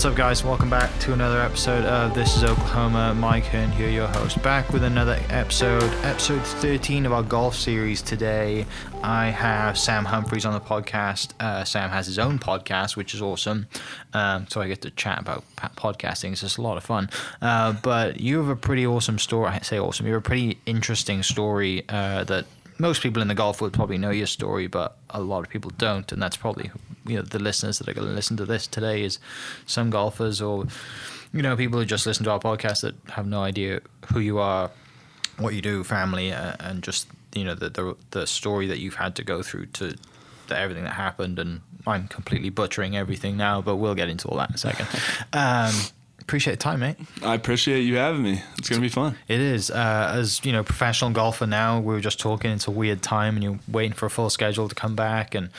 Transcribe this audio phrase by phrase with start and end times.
[0.00, 0.42] What's up, guys?
[0.42, 3.12] Welcome back to another episode of This is Oklahoma.
[3.12, 8.00] Mike Hearn here, your host, back with another episode, episode 13 of our golf series
[8.00, 8.64] today.
[9.02, 11.34] I have Sam Humphreys on the podcast.
[11.38, 13.66] Uh, Sam has his own podcast, which is awesome.
[14.14, 15.44] Um, so I get to chat about
[15.76, 16.32] podcasting.
[16.32, 17.10] It's just a lot of fun.
[17.42, 19.48] Uh, but you have a pretty awesome story.
[19.48, 20.06] I say awesome.
[20.06, 22.46] You have a pretty interesting story uh, that
[22.80, 25.70] most people in the golf would probably know your story, but a lot of people
[25.76, 26.70] don't, and that's probably
[27.06, 29.18] you know the listeners that are going to listen to this today is
[29.66, 30.66] some golfers or
[31.32, 33.80] you know people who just listen to our podcast that have no idea
[34.12, 34.70] who you are,
[35.38, 38.96] what you do, family, uh, and just you know the, the the story that you've
[38.96, 39.96] had to go through to,
[40.50, 41.38] everything that happened.
[41.38, 44.88] And I'm completely butchering everything now, but we'll get into all that in a second.
[45.32, 45.72] Um,
[46.30, 46.96] appreciate the time, mate.
[47.24, 48.40] I appreciate you having me.
[48.56, 49.16] It's gonna be fun.
[49.26, 49.68] It is.
[49.68, 52.52] Uh, as you know, professional golfer now, we were just talking.
[52.52, 55.50] It's a weird time, and you're waiting for a full schedule to come back and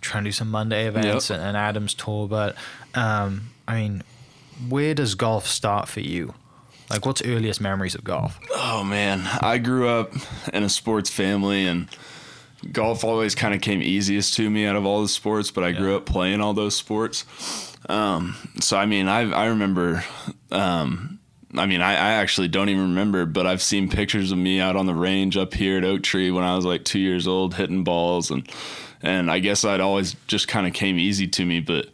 [0.00, 1.38] trying to do some Monday events Yep.
[1.38, 2.26] and, and Adams tour.
[2.26, 2.56] But
[2.96, 4.02] um, I mean,
[4.68, 6.34] where does golf start for you?
[6.90, 8.36] Like, what's earliest memories of golf?
[8.52, 10.12] Oh man, I grew up
[10.52, 11.86] in a sports family, and
[12.72, 15.52] golf always kind of came easiest to me out of all the sports.
[15.52, 17.24] But I grew up playing all those sports.
[17.88, 20.04] Um, so I mean, I I remember.
[20.50, 21.20] Um,
[21.56, 24.76] I mean, I, I actually don't even remember, but I've seen pictures of me out
[24.76, 27.54] on the range up here at Oak Tree when I was like two years old,
[27.54, 28.48] hitting balls, and
[29.02, 31.60] and I guess I'd always just kind of came easy to me.
[31.60, 31.88] But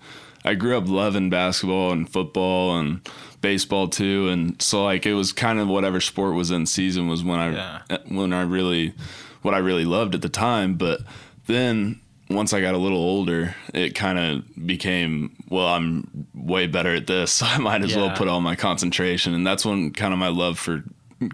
[0.45, 3.09] I grew up loving basketball and football and
[3.41, 7.23] baseball too, and so like it was kind of whatever sport was in season was
[7.23, 7.99] when I Yeah.
[8.09, 8.95] when I really
[9.43, 10.75] what I really loved at the time.
[10.75, 11.03] But
[11.47, 12.01] then
[12.35, 17.07] once I got a little older, it kind of became well, I'm way better at
[17.07, 20.19] this, so I might as well put all my concentration, and that's when kind of
[20.19, 20.83] my love for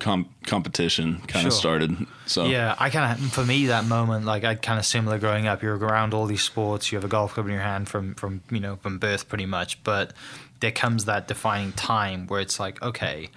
[0.00, 1.60] com- competition kind of Sure.
[1.60, 1.96] started.
[2.26, 5.46] So Yeah, I kind of for me that moment like I kind of similar growing
[5.46, 5.62] up.
[5.62, 6.92] You're around all these sports.
[6.92, 9.46] You have a golf club in your hand from from you know from birth pretty
[9.46, 9.82] much.
[9.84, 10.12] But
[10.60, 13.30] there comes that defining time where it's like okay.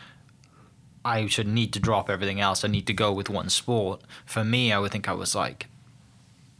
[1.03, 2.63] I should need to drop everything else.
[2.63, 4.01] I need to go with one sport.
[4.23, 5.65] For me, I would think I was like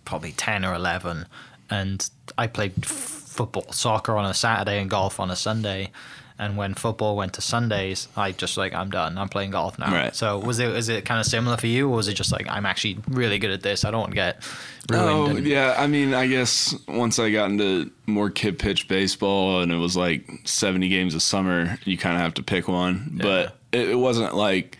[0.06, 1.25] probably 10 or 11
[1.72, 5.89] and I played f- football, soccer on a Saturday and golf on a Sunday.
[6.38, 9.19] And when football went to Sundays, I just like I'm done.
[9.19, 9.94] I'm playing golf now.
[9.94, 10.16] Right.
[10.16, 12.47] So was it is it kind of similar for you, or was it just like
[12.50, 13.85] I'm actually really good at this?
[13.85, 14.44] I don't want to get
[14.90, 15.09] ruined.
[15.09, 19.61] Oh and- yeah, I mean, I guess once I got into more kid pitch baseball
[19.61, 23.19] and it was like seventy games a summer, you kind of have to pick one.
[23.22, 24.79] But it, it wasn't like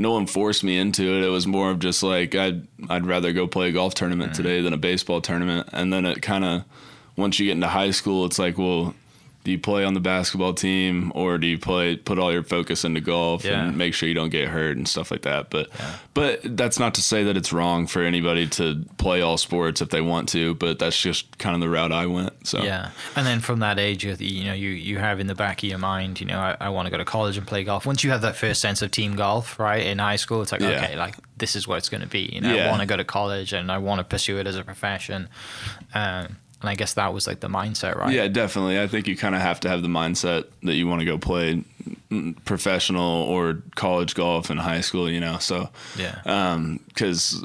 [0.00, 1.24] no one forced me into it.
[1.24, 4.60] It was more of just like I'd I'd rather go play a golf tournament today
[4.62, 5.68] than a baseball tournament.
[5.72, 6.64] And then it kind of
[7.16, 8.94] once you get into high school, it's like, well,
[9.42, 12.84] do you play on the basketball team or do you play put all your focus
[12.84, 13.64] into golf Yeah.
[13.64, 15.48] and make sure you don't get hurt and stuff like that?
[15.48, 15.70] But
[16.12, 19.88] but that's not to say that it's wrong for anybody to play all sports if
[19.88, 20.54] they want to.
[20.54, 22.46] But that's just kind of the route I went.
[22.46, 25.34] So Yeah, and then from that age, you you know, you you have in the
[25.34, 27.64] back of your mind, you know, I, I want to go to college and play
[27.64, 27.86] golf.
[27.86, 30.60] Once you have that first sense of team golf, right, in high school, it's like
[30.60, 30.82] Yeah.
[30.82, 32.28] okay, like this is what it's going to be.
[32.34, 34.56] You know, I want to go to college and I want to pursue it as
[34.56, 35.28] a profession.
[35.94, 38.12] Um, and I guess that was like the mindset, right?
[38.14, 38.80] Yeah, definitely.
[38.80, 41.16] I think you kind of have to have the mindset that you want to go
[41.18, 41.62] play
[42.44, 45.38] professional or college golf in high school, you know.
[45.38, 46.20] So, Yeah.
[46.26, 47.44] Um, because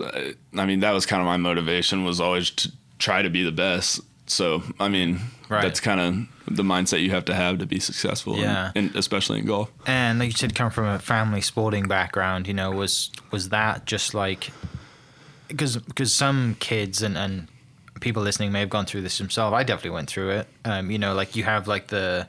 [0.58, 3.52] I mean, that was kind of my motivation was always to try to be the
[3.52, 4.02] best.
[4.28, 5.62] So, I mean, Right.
[5.62, 8.72] that's kind of the mindset you have to have to be successful, in- Yeah.
[8.75, 9.70] in, especially in golf.
[9.86, 12.48] And like you said, come from a family sporting background.
[12.48, 14.50] You know, was was that just like
[15.48, 17.48] because because some kids and and
[18.01, 19.53] people listening may have gone through this themselves.
[19.53, 20.47] I definitely went through it.
[20.63, 22.28] Um, you know, like you have like the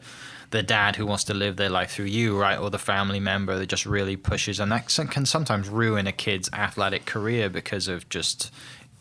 [0.51, 3.59] the dad who wants to live their life through you, right, or the family member
[3.59, 8.09] that just really pushes, and that can sometimes ruin a kid's athletic career because of
[8.09, 8.53] just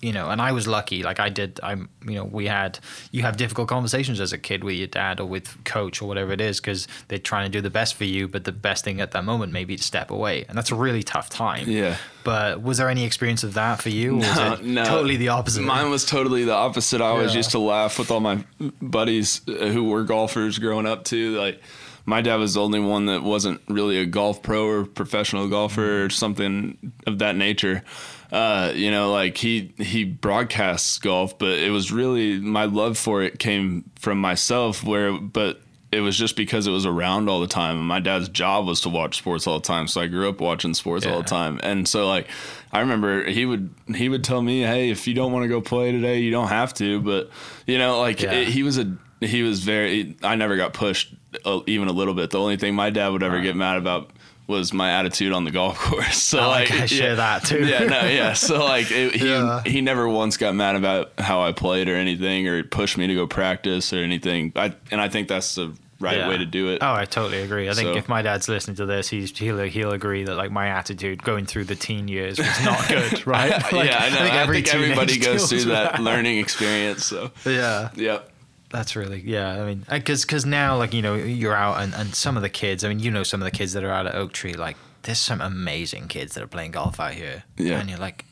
[0.06, 1.02] you know, and I was lucky.
[1.02, 2.78] Like I did, I'm, you know, we had,
[3.12, 6.32] you have difficult conversations as a kid with your dad or with coach or whatever
[6.32, 9.02] it is, because they're trying to do the best for you, but the best thing
[9.02, 11.68] at that moment may be to step away, and that's a really tough time.
[11.68, 11.98] Yeah.
[12.24, 15.62] But was there any experience of that for you, or was it totally the opposite?
[15.64, 17.02] Mine was totally the opposite.
[17.02, 17.38] I always Yeah.
[17.38, 18.44] used to laugh with all my
[18.82, 21.38] buddies who were golfers growing up too.
[21.38, 21.62] Like
[22.06, 26.06] my dad was the only one that wasn't really a golf pro or professional golfer
[26.06, 27.84] or something of that nature.
[28.32, 33.22] Uh, you know, like he he broadcasts golf, but it was really my love for
[33.22, 34.84] it came from myself.
[34.84, 35.62] Where, but
[35.92, 37.78] it was just because it was around all the time.
[37.78, 39.88] And my dad's job was to watch sports all the time.
[39.88, 41.60] So I grew up watching sports all the time.
[41.64, 42.28] And so like
[42.74, 45.62] I remember he would he would tell me, "Hey, if you don't want to go
[45.62, 47.30] play today, you don't have to." But
[47.66, 48.34] you know, like Yeah.
[48.34, 51.14] it, he was a he was very I never got pushed
[51.46, 52.32] uh, even a little bit.
[52.32, 53.44] The only thing my dad would ever Right.
[53.44, 54.12] get mad about
[54.48, 56.22] was my attitude on the golf course.
[56.22, 57.66] So Oh, like, I share that too.
[57.66, 58.34] yeah, no, yeah.
[58.34, 59.62] So like, it, he Yeah.
[59.66, 63.16] he never once got mad about how I played or anything, or pushed me to
[63.16, 64.52] go practice or anything.
[64.56, 66.28] I and I think that's the right Yeah.
[66.30, 66.80] way to do it.
[66.84, 67.70] Oh, I totally agree.
[67.70, 70.52] I think So- if my dad's listening to this, he's he'll he'll agree that like
[70.52, 73.52] my attitude going through the teen years was not good, right?
[73.74, 74.16] Like, yeah, I know.
[74.18, 77.06] I think, every everybody goes through with that learning experience.
[77.06, 78.30] So Yeah, yep.
[78.70, 79.62] That's really yeah.
[79.62, 82.50] I mean, because because now like you know you're out and and some of the
[82.50, 82.84] kids.
[82.84, 84.54] I mean, you know some of the kids that are out at Oak Tree.
[84.54, 87.44] Like there's some amazing kids that are playing golf out here.
[87.58, 87.80] Yeah.
[87.80, 88.26] and you're like.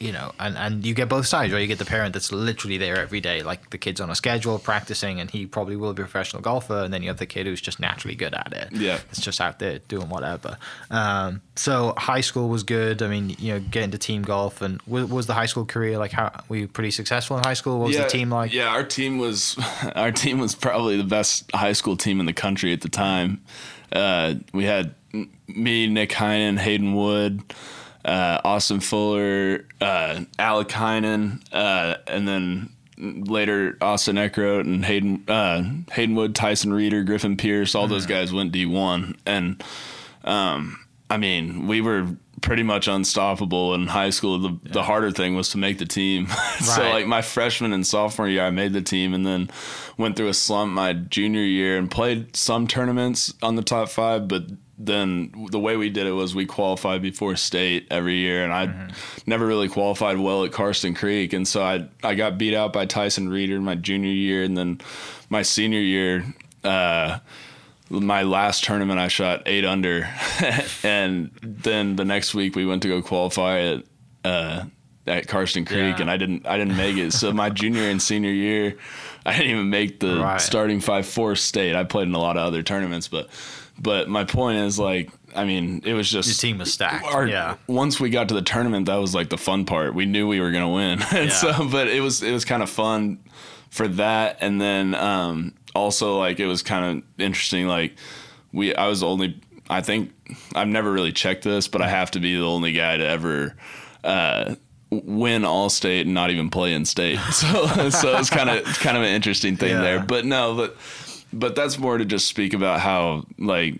[0.00, 1.60] You know, and, and you get both sides, right?
[1.60, 4.58] You get the parent that's literally there every day, like the kid's on a schedule
[4.58, 6.78] practicing, and he probably will be a professional golfer.
[6.78, 8.72] And then you have the kid who's just naturally good at it.
[8.72, 9.00] Yeah.
[9.10, 10.56] it's just out there doing whatever.
[10.90, 13.02] Um, so high school was good.
[13.02, 15.98] I mean, you know, getting to team golf and was, was the high school career
[15.98, 17.78] like how were you pretty successful in high school?
[17.78, 18.52] What was yeah, the team like?
[18.52, 19.56] Yeah, our team was
[19.94, 23.42] our team was probably the best high school team in the country at the time.
[23.92, 24.94] Uh, we had
[25.48, 27.42] me, Nick Heinen, Hayden Wood,
[28.04, 32.70] uh, Austin Fuller, uh, Alec Heinen, uh, and then
[33.00, 35.62] later Austin Eckroat and Hayden uh,
[35.92, 37.74] Hayden Wood, Tyson Reeder, Griffin Pierce.
[37.74, 39.62] All those guys went D one, and
[40.24, 42.08] um, I mean, we were
[42.40, 44.38] pretty much unstoppable in high school.
[44.38, 46.26] The the harder thing was to make the team.
[46.60, 49.50] so like my freshman and sophomore year, I made the team, and then
[49.96, 54.28] went through a slump my junior year and played some tournaments on the top five,
[54.28, 54.44] but.
[54.82, 58.88] Then the way we did it was we qualified before state every year, and I
[59.26, 62.86] never really qualified well at Karsten Creek, and so I I got beat out by
[62.86, 64.80] Tyson Reeder my junior year, and then
[65.28, 66.24] my senior year,
[66.64, 67.18] uh,
[67.90, 70.08] my last tournament I shot eight under,
[70.82, 73.84] and then the next week we went to go qualify at
[74.24, 74.64] uh,
[75.06, 76.00] at Karsten Creek, Yeah.
[76.00, 77.12] and I didn't I didn't make it.
[77.12, 78.78] So my junior and senior year,
[79.26, 80.40] I didn't even make the Right.
[80.40, 81.76] starting five for state.
[81.76, 83.28] I played in a lot of other tournaments, but
[83.80, 87.04] but my point is like I mean it was just Your team was stacked.
[87.06, 87.56] our- yeah.
[87.66, 89.94] Once we got to the tournament, that was like the fun part.
[89.94, 91.36] We knew we were gonna win, and Yeah.
[91.36, 93.18] so but it was it was kind of fun
[93.70, 97.66] for that, and then um, also like it was kind of interesting.
[97.68, 97.96] Like
[98.52, 100.12] we, I was only I think
[100.54, 103.54] I've never really checked this, but I have to be the only guy to ever.
[104.04, 104.54] Uh,
[104.92, 108.96] win all state and not even play in state so so it's kind of kind
[108.96, 109.80] of an interesting thing Yeah.
[109.82, 110.76] there but no but
[111.32, 113.74] but that's more to just speak about how like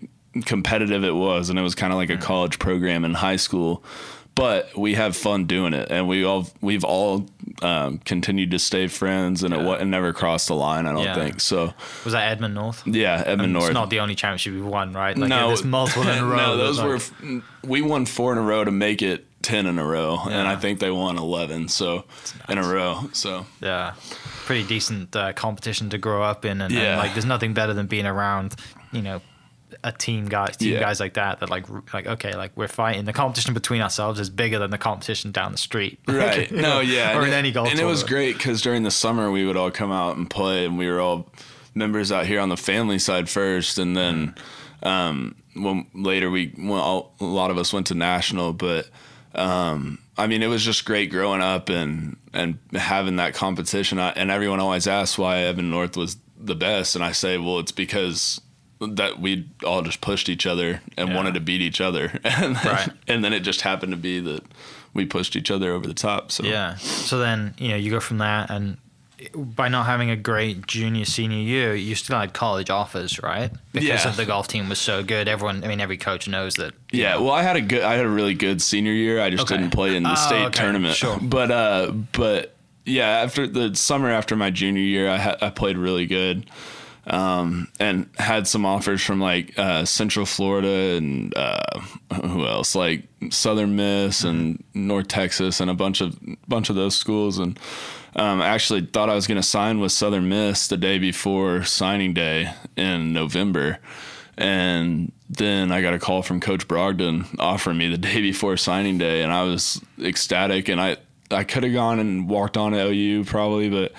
[0.45, 3.83] competitive it was and it was kind of like a college program in high school
[4.33, 7.25] but we have fun doing it and we all we've all
[7.61, 11.03] um, continued to stay friends and it, wa- it never crossed the line i don't
[11.03, 11.15] Yeah.
[11.15, 11.73] think so
[12.05, 12.81] Was that Edmond North?
[12.87, 15.17] yeah edmond And north It's not the only championship we've won, right?
[15.17, 16.37] Like, no, there's multiple in a row.
[16.37, 16.87] no, those Like-
[17.23, 20.47] were we won four in a row to make it ten in a row, and
[20.47, 22.05] I think they won eleven so
[22.49, 23.09] in a row.
[23.13, 23.93] So Yeah,
[24.45, 27.87] pretty decent uh, competition to grow up in, and, and, like there's nothing better than
[27.87, 28.55] being around,
[28.91, 29.21] you know,
[29.83, 30.79] a team guys, team Yeah.
[30.81, 31.39] guys like that.
[31.39, 33.05] That like like okay, like we're fighting.
[33.05, 35.99] The competition between ourselves is bigger than the competition down the street.
[36.07, 37.69] right, no, know, yeah, or and in it- any golf.
[37.69, 40.65] and it was great because during the summer we would all come out and play,
[40.65, 41.29] and we were all
[41.73, 44.35] members out here on the family side first, and then
[44.83, 48.87] um, when later we well, all, a lot of us went to national, but.
[49.35, 53.99] Um, I mean, it was just great growing up and and having that competition.
[53.99, 57.59] I, and everyone always asks why Edmond North was the best, and I say, well,
[57.59, 58.41] it's because
[58.79, 61.15] that we all just pushed each other and Yeah.
[61.15, 62.89] wanted to beat each other, and then, Right.
[63.07, 64.43] and then it just happened to be that
[64.93, 66.31] we pushed each other over the top.
[66.31, 66.75] So Yeah.
[66.77, 68.77] So then you know you go from that, and
[69.35, 73.51] by not having a great junior senior year, you still had college offers, right?
[73.71, 74.09] Because Yeah.
[74.09, 75.27] of the golf team was so good.
[75.27, 76.73] Everyone, I mean, every coach knows that.
[76.91, 79.21] Yeah, know, well, I had a good, I had a really good senior year.
[79.21, 79.57] I just Okay.
[79.57, 80.95] didn't play in the Oh, state okay, tournament.
[80.95, 81.19] sure.
[81.21, 85.77] But uh, but yeah, after the summer after my junior year, I ha- I played
[85.77, 86.45] really good,
[87.07, 91.79] um, and had some offers from like uh, Central Florida and uh,
[92.23, 96.95] who else, like Southern Miss and North Texas and a bunch of bunch of those
[96.95, 97.59] schools and.
[98.15, 101.63] Um, I actually thought I was going to sign with Southern Miss the day before
[101.63, 103.79] signing day in November.
[104.37, 108.97] And then I got a call from Coach Brogdon offering me the day before signing
[108.97, 110.67] day, and I was ecstatic.
[110.67, 110.97] And I,
[111.29, 113.93] I could have gone and walked on at OU probably, but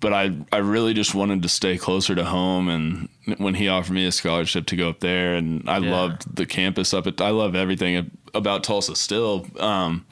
[0.00, 2.68] but I I really just wanted to stay closer to home.
[2.68, 5.90] And when he offered me a scholarship to go up there, and I Yeah.
[5.92, 9.46] loved the campus up at I love everything about Tulsa still.
[9.58, 10.04] Um,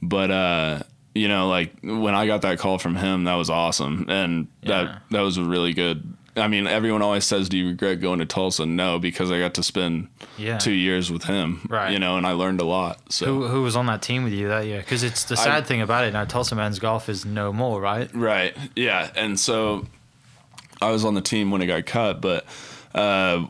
[0.00, 0.82] but uh,
[1.14, 4.68] you know, like when I got that call from him, that was awesome, and Yeah.
[4.84, 6.14] that that was a really good.
[6.34, 9.52] I mean, everyone always says, "Do you regret going to Tulsa?" No, because I got
[9.54, 10.56] to spend Yeah.
[10.56, 11.92] two years with him, Right.
[11.92, 13.00] You know, and I learned a lot.
[13.12, 14.78] So Who, who was on that team with you that year?
[14.78, 16.24] Because it's the sad thing about it now.
[16.24, 18.08] Tulsa men's golf is no more, right?
[18.14, 18.56] Right.
[18.74, 19.10] Yeah.
[19.14, 19.86] And so
[20.80, 22.46] I was on the team when it got cut, but
[22.94, 23.44] uh,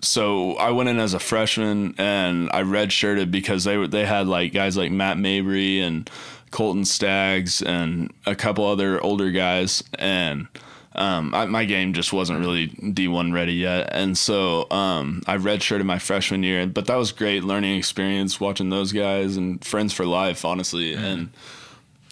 [0.00, 4.26] so I went in as a freshman and I redshirted because they were, they had
[4.26, 6.10] like guys like Matt Mabry and
[6.50, 10.48] Colton Staggs and a couple other older guys and
[10.96, 13.90] um, I, my game just wasn't really D1 ready yet.
[13.92, 18.70] And so um, I redshirted my freshman year, but that was great learning experience watching
[18.70, 20.94] those guys and friends for life, honestly.
[20.94, 21.28] And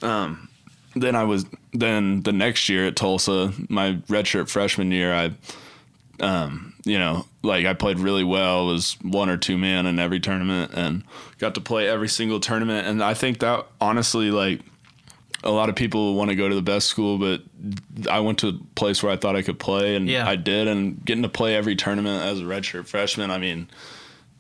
[0.03, 0.51] um,
[0.95, 5.31] then I was then the next year at Tulsa, my redshirt freshman year, I
[6.21, 10.21] um, you know, like I played really well, was one or two man in every
[10.21, 11.03] tournament and
[11.39, 12.87] got to play every single tournament.
[12.87, 14.61] And I think that honestly, like
[15.43, 17.43] a lot of people want to go to the best school, but
[18.11, 20.27] I went to a place where I thought I could play and Yeah.
[20.29, 20.69] I did.
[20.69, 23.69] And getting to play every tournament as a redshirt freshman, I mean,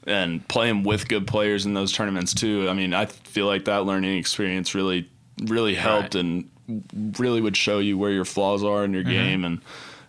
[0.06, 2.68] and playing with good players in those tournaments too.
[2.68, 5.08] I mean, I feel like that learning experience really,
[5.42, 6.24] really helped Right.
[6.24, 6.50] and
[7.18, 9.10] really would show you where your flaws are in your Mm-hmm.
[9.12, 9.60] game and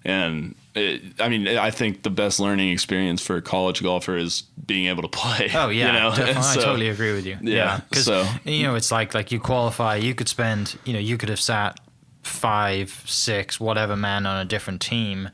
[0.06, 4.42] and it, I mean I think the best learning experience for a college golfer is
[4.66, 5.50] being able to play.
[5.54, 6.10] Oh yeah, you know?
[6.16, 6.34] definitely.
[6.44, 7.38] So- I totally agree with you.
[7.42, 11.00] Yeah, because so- you know it's like like you qualify, you could spend, you know,
[11.00, 11.80] you could have sat
[12.24, 15.30] five, six, whatever man on a different team,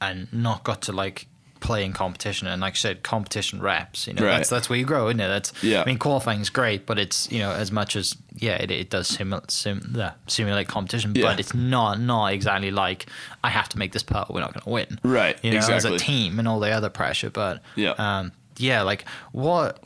[0.00, 1.26] and not got to like
[1.62, 2.46] play in competition.
[2.48, 4.06] And like I said, competition reps.
[4.06, 4.36] You know, Right.
[4.38, 5.28] that's that's where you grow, isn't it?
[5.28, 5.82] That's Yeah.
[5.82, 8.90] I mean, qualifying is great, but it's you know as much as yeah, it, it
[8.90, 11.26] does simu- sim, uh, simulate competition, Yeah.
[11.26, 13.06] but it's not not exactly like
[13.44, 14.98] I have to make this putt, we're not going to win.
[15.02, 17.94] Right, You know, as a team and all the other pressure, but Yeah.
[17.98, 19.78] um, yeah, like what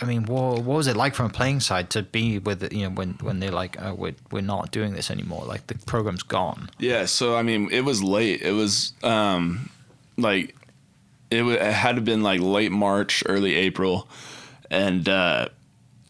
[0.00, 2.82] I mean, what, what was it like from a playing side to be with you
[2.84, 6.24] know when when they're like, oh, we're we're not doing this anymore, like the program's
[6.24, 6.68] gone.
[6.78, 8.42] Yeah, so I mean, it was late.
[8.42, 9.70] It was um,
[10.18, 10.54] like
[11.34, 14.08] it, w- it had to been like late March, early April,
[14.70, 15.48] and uh,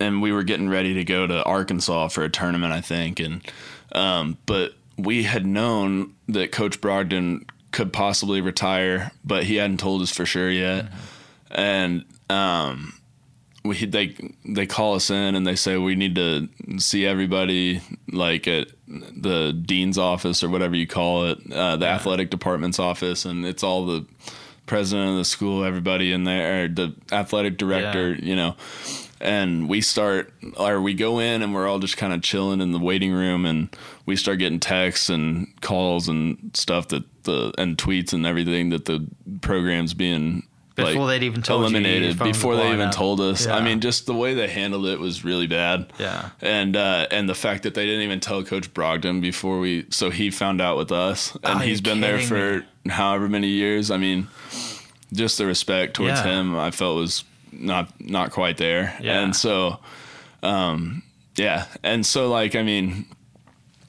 [0.01, 3.43] and we were getting ready to go to Arkansas for a tournament, I think, and
[3.93, 10.03] um, but we had known that Coach Brogdon could possibly retire, but he hadn't told
[10.03, 10.87] us for sure yet,
[11.51, 12.95] and um,
[13.65, 14.15] we they
[14.45, 19.53] they call us in and they say we need to see everybody like at the
[19.53, 23.87] dean's office or whatever you call it, uh, the athletic department's office, and it's all
[23.87, 24.07] the
[24.67, 28.57] president of the school, everybody in there, the athletic director, you know.
[29.21, 32.73] And we start, or we go in and we're all just kind of chilling in
[32.73, 37.79] the waiting room, and we start getting texts and calls and stuff that the and
[37.79, 39.07] tweets and everything that the
[39.41, 40.43] program's being
[40.77, 43.47] Before like, they'd even told you, eliminated phones before they even told us.
[43.47, 45.93] I mean, just the way they handled it was really bad.
[46.01, 46.31] Yeah.
[46.41, 50.11] and uh, and the fact that they didn't even tell Coach Brogdon before we, so
[50.11, 53.91] he found out with us, and Oh, he's been there for however many years.
[53.93, 54.27] I mean,
[55.13, 56.41] just the respect towards Yeah.
[56.41, 59.21] him, I felt was not not quite there, Yeah.
[59.23, 59.79] and so,
[60.43, 61.05] um,
[61.37, 63.07] yeah, and so like I mean,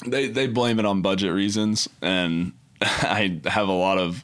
[0.06, 2.52] they they blame it on budget reasons, and
[2.82, 4.24] I have a lot of.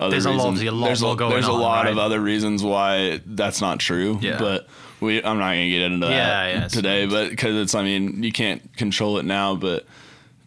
[0.00, 0.62] Other There's a lot- reasons.
[0.68, 3.78] a lot there's more going there's a on, lot of other reasons why that's not
[3.78, 4.18] true.
[4.22, 4.38] Yeah.
[4.38, 4.66] But
[5.00, 7.06] we, I'm not gonna get into that Yeah, yeah, today.
[7.06, 9.54] But because it's, I mean, you can't control it now.
[9.56, 9.86] But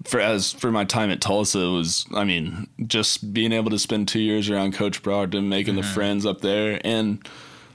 [0.05, 3.79] for as for my time at Tulsa, it was, I mean, just being able to
[3.79, 5.81] spend two years around Coach Brogdon, making Mm-hmm.
[5.87, 7.25] the friends up there, and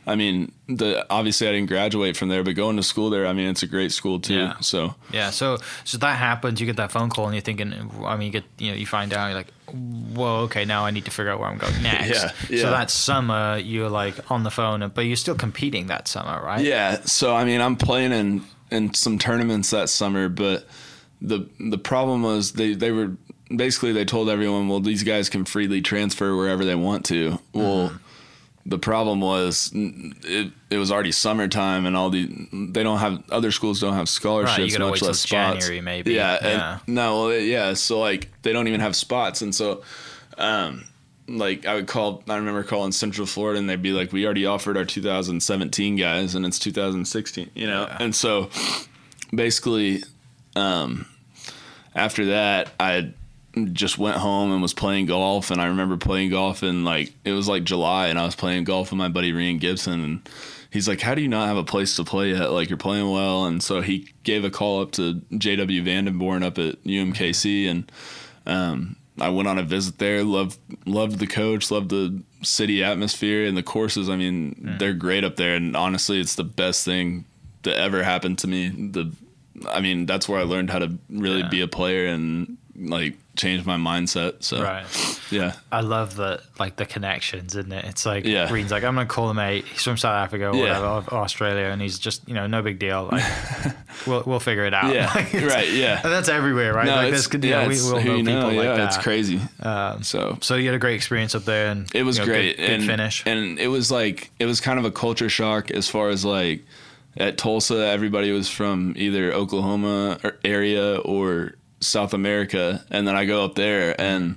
[0.08, 3.34] I mean, the obviously I didn't graduate from there, but going to school there, I
[3.34, 4.34] mean, it's a great school too.
[4.34, 4.58] Yeah.
[4.60, 6.60] So Yeah, so so that happens.
[6.60, 7.74] You get that phone call, and you're thinking.
[8.04, 9.52] I mean, you get you know, you find out, you're like,
[10.14, 12.08] whoa, okay, now I need to figure out where I'm going next.
[12.22, 12.62] Yeah, yeah.
[12.62, 16.64] So that summer, you're like on the phone, but you're still competing that summer, right?
[16.64, 20.66] Yeah, so I mean, I'm playing in in some tournaments that summer, but
[21.20, 23.16] the the problem was they they were
[23.54, 27.38] basically they told everyone, well, these guys can freely transfer wherever they want to.
[27.52, 27.96] Well, mm-hmm.
[28.68, 33.50] The problem was it it was already summertime, and all the they don't have other
[33.50, 35.60] schools don't have scholarships, gotta much less spots.
[35.66, 36.12] January, maybe.
[36.14, 36.78] Yeah, Yeah.
[36.86, 37.72] no, well, yeah.
[37.74, 39.82] So like they don't even have spots, and so.
[40.36, 40.84] um
[41.30, 44.46] like I would call, I remember calling Central Florida, and they'd be like, "We already
[44.46, 47.84] offered our 2017 guys, and it's 2016," you know.
[48.00, 48.48] And so,
[49.34, 50.02] basically,
[50.56, 51.04] um,
[51.94, 53.12] after that, I
[53.72, 55.50] just went home and was playing golf.
[55.50, 58.64] And I remember playing golf in like it was like July, and I was playing
[58.64, 60.28] golf with my buddy Rhein Gibson, and
[60.70, 62.50] he's like, "How do you not have a place to play yet?
[62.52, 65.82] Like you're playing well." And so he gave a call up to J.W.
[65.82, 67.90] Vandenborn up at UMKC, and
[68.46, 70.22] um, I went on a visit there.
[70.24, 74.08] loved loved the coach, loved the city atmosphere and the courses.
[74.08, 77.24] I mean, they're great up there, and honestly, it's the best thing
[77.62, 78.68] that ever happened to me.
[78.68, 79.12] The,
[79.68, 81.48] I mean, that's where I learned how to really Yeah.
[81.48, 84.42] be a player and like changed my mindset.
[84.42, 84.84] So Right.
[85.30, 87.84] yeah, I love the like the connections, isn't it?
[87.86, 88.48] It's like Yeah.
[88.48, 89.64] Green's like, I'm gonna call him mate.
[89.64, 90.78] He's from South Africa or Yeah.
[90.80, 93.08] whatever, Australia, and he's just you know no big deal.
[93.10, 93.24] Like
[94.06, 94.92] we'll we'll figure it out.
[94.94, 96.00] Yeah, Like, right, yeah.
[96.04, 96.86] And that's everywhere, right?
[96.86, 98.86] no, like there's, you yeah, know, we all know people know, like yeah, that.
[98.88, 99.40] it's crazy.
[99.60, 102.32] Um, So so you had a great experience up there, and it was you know,
[102.32, 103.22] great Good, good and finish.
[103.26, 106.64] and it was like it was kind of a culture shock as far as like
[107.16, 113.24] at Tulsa everybody was from either Oklahoma or- area or South America and then I
[113.24, 114.36] go up there and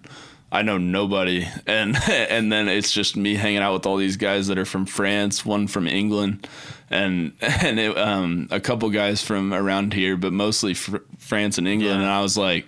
[0.51, 4.47] I know nobody and and then it's just me hanging out with all these guys
[4.47, 6.47] that are from France one from England
[6.89, 11.67] and and it, um, a couple guys from around here but mostly fr- France and
[11.67, 12.01] England Yeah.
[12.03, 12.67] and I was like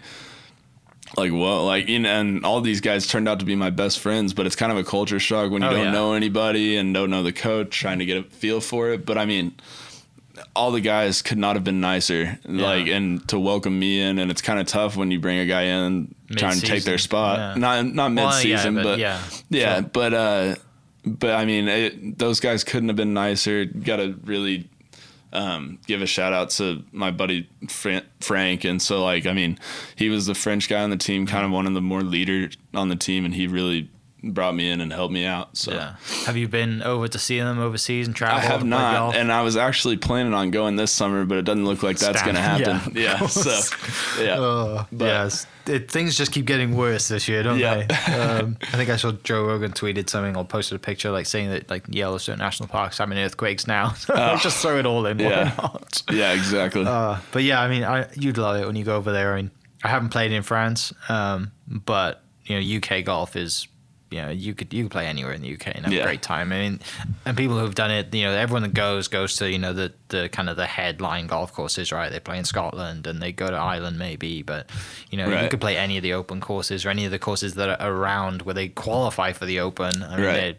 [1.15, 3.99] like what like you know and all these guys turned out to be my best
[3.99, 5.91] friends but it's kind of a culture shock when you Oh, don't yeah.
[5.91, 9.17] know anybody and don't know the coach trying to get a feel for it but
[9.19, 9.53] i mean
[10.55, 14.29] all the guys could not have been nicer like and to welcome me in and
[14.29, 17.37] it's kind of tough when you bring a guy in trying to take their spot
[17.37, 17.53] yeah.
[17.59, 19.89] not not Well, yeah, mid-season but but, yeah, yeah sure.
[19.93, 20.55] but uh
[21.05, 24.69] but i mean it, those guys couldn't have been nicer gotta really
[25.33, 28.63] um, give a shout out to my buddy Fran- Frank.
[28.63, 29.59] And so, like, I mean,
[29.95, 32.55] he was the French guy on the team, kind of one of the more leaders
[32.73, 33.89] on the team, and he really
[34.23, 35.57] brought me in and helped me out.
[35.57, 35.95] So yeah.
[36.25, 38.37] Have you been over to see them overseas and travel?
[38.37, 39.15] I have play not, golf?
[39.15, 42.21] and I was actually planning on going this summer, but it doesn't look like that's
[42.23, 42.93] going to happen.
[42.95, 47.43] yeah, Yeah, so yeah, Uh, But- yes, it, things just keep getting worse this year,
[47.43, 47.83] don't Yeah.
[47.85, 48.13] they?
[48.13, 51.49] Um, I think I saw Joe Rogan tweeted something or posted a picture like saying
[51.51, 53.89] that like Yellowstone National Park's having earthquakes now.
[53.97, 55.17] So like, just throw it all in.
[55.17, 55.53] Why Yeah.
[55.57, 56.03] not?
[56.11, 56.85] yeah, exactly.
[56.85, 59.33] Uh, but yeah, I mean, I, you'd love it when you go over there.
[59.33, 59.51] I mean,
[59.83, 63.67] I haven't played in France, um, but you know, UK golf is.
[64.13, 66.21] You know, you could you could play anywhere in the UK and have a great
[66.21, 66.51] time.
[66.53, 66.79] I mean,
[67.25, 69.91] and people who've done it, you know, everyone that goes goes to you know the
[70.09, 72.11] the kind of the headline golf courses, right?
[72.11, 74.69] They play in Scotland and they go to Ireland maybe, but
[75.09, 77.55] you know, you could play any of the Open courses or any of the courses
[77.55, 80.03] that are around where they qualify for the Open.
[80.03, 80.57] I mean, Right.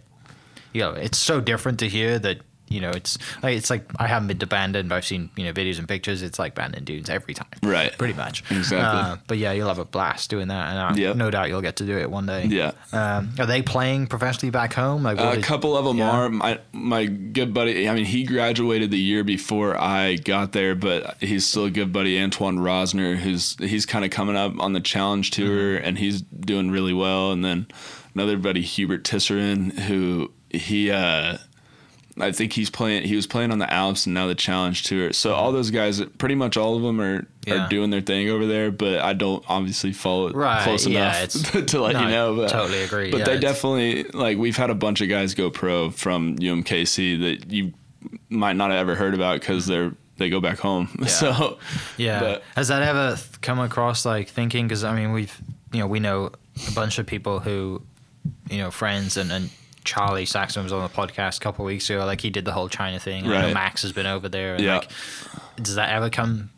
[0.72, 4.06] you know, it's so different to hear that you know it's like it's like I
[4.06, 6.22] haven't been to Bandon, but I've seen you know videos and pictures.
[6.22, 7.96] It's like Bandon dunes every time, Right.
[7.98, 8.78] Pretty much, Exactly.
[8.78, 11.16] Uh, but yeah, you'll have a blast doing that, and I, Yep.
[11.16, 12.46] no doubt you'll get to do it one day.
[12.46, 12.72] Yeah.
[12.92, 15.02] Um, are they playing professionally back home?
[15.02, 16.10] Like a is- couple of them yeah.
[16.10, 16.28] are.
[16.30, 17.88] My my good buddy.
[17.88, 21.92] I mean, he graduated the year before I got there, but he's still a good
[21.92, 25.44] buddy, Antoine Rozner, who's he's kind of coming up on the challenge tour,
[25.76, 25.84] Mm-hmm.
[25.86, 27.30] and he's doing really well.
[27.32, 27.66] And then
[28.14, 30.90] another buddy, Hubert Tisserin, who he.
[30.90, 31.38] uh
[32.20, 33.04] I think he's playing.
[33.04, 35.12] He was playing on the Alps and now the Challenge Tour.
[35.12, 37.66] So all those guys, pretty much all of them are Yeah.
[37.66, 38.70] are doing their thing over there.
[38.70, 41.30] But I don't obviously follow it Right, close yeah, enough
[41.66, 42.36] to let no, you know.
[42.36, 45.50] But totally agree, But yeah, they definitely like we've had a bunch of guys go
[45.50, 47.72] pro from UMKC that you
[48.28, 49.72] might not have ever heard about because mm-hmm.
[49.72, 50.88] they're they go back home.
[51.08, 51.58] So
[51.96, 52.20] Yeah.
[52.20, 54.68] but- Has that ever come across like thinking?
[54.68, 55.36] Because I mean, we've
[55.72, 56.30] you know we know
[56.68, 57.82] a bunch of people who
[58.48, 59.50] you know friends and and.
[59.84, 62.04] Charlie Saxon was on the podcast a couple weeks ago.
[62.04, 63.24] Like he did the whole China thing.
[63.24, 63.54] I know Right.
[63.54, 64.54] Max has been over there.
[64.54, 64.76] And Yeah.
[64.78, 64.90] Like,
[65.56, 66.50] does that ever come?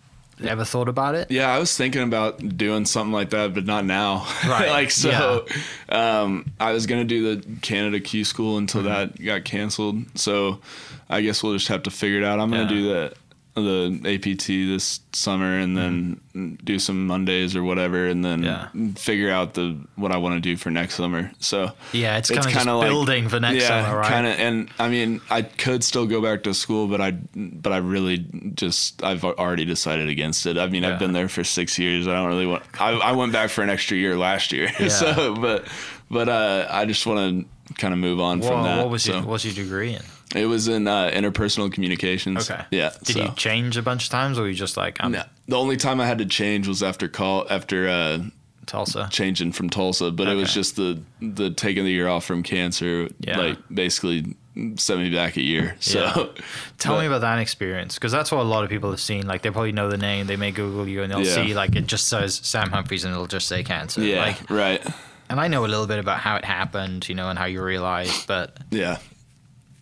[0.44, 1.30] Ever thought about it?
[1.30, 4.26] Yeah, I was thinking about doing something like that, but not now.
[4.46, 5.46] Right, like so,
[5.88, 8.88] um, I was gonna do the Canada Q School until Mm-hmm.
[9.16, 10.04] that got canceled.
[10.18, 10.60] So,
[11.08, 12.38] I guess we'll just have to figure it out.
[12.38, 12.68] I'm gonna Yeah.
[12.68, 13.12] do the
[13.56, 18.42] the APT this summer and then do some Mondays or whatever, and then.
[18.42, 18.68] Yeah.
[18.96, 21.30] figure out the what I want to do for next summer.
[21.40, 24.08] So Yeah, it's kinda just kinda like- building for next summer, right?
[24.08, 27.72] Kind of, and I mean, I could still go back to school, but I, but
[27.72, 30.58] I really just, I've already decided against it.
[30.58, 30.92] I mean, Yeah.
[30.92, 32.06] I've been there for six years.
[32.06, 32.62] I don't really want.
[32.78, 34.88] I, I went back for an extra year last year, Yeah.
[34.88, 35.66] so, but,
[36.10, 38.78] but uh, I just want to kind of move on from that.
[38.78, 39.14] what was so.
[39.14, 40.02] your what's your degree in?
[40.34, 42.50] It was in uh, interpersonal communications.
[42.50, 42.64] Okay.
[42.70, 42.90] Yeah.
[43.04, 43.22] Did so.
[43.22, 45.76] you change a bunch of times, or were you just like I'm No, the only
[45.76, 48.18] time I had to change was after call after uh,
[48.66, 49.08] Tulsa?
[49.12, 53.08] changing from Tulsa, but it was just the the taking the year off from cancer,
[53.20, 53.38] Yeah.
[53.38, 54.34] like basically
[54.76, 55.76] sent me back a year.
[55.80, 56.42] So Yeah.
[56.78, 59.26] Tell but- me about that experience, because that's what a lot of people have seen.
[59.28, 61.34] Like they probably know the name, they may Google you, and they'll Yeah.
[61.34, 64.02] see like it just says Sam Humphries, and it'll just say cancer.
[64.02, 64.82] Yeah, Like, right.
[65.30, 67.62] and I know a little bit about how it happened, you know, and how you
[67.62, 68.96] realized, but Yeah,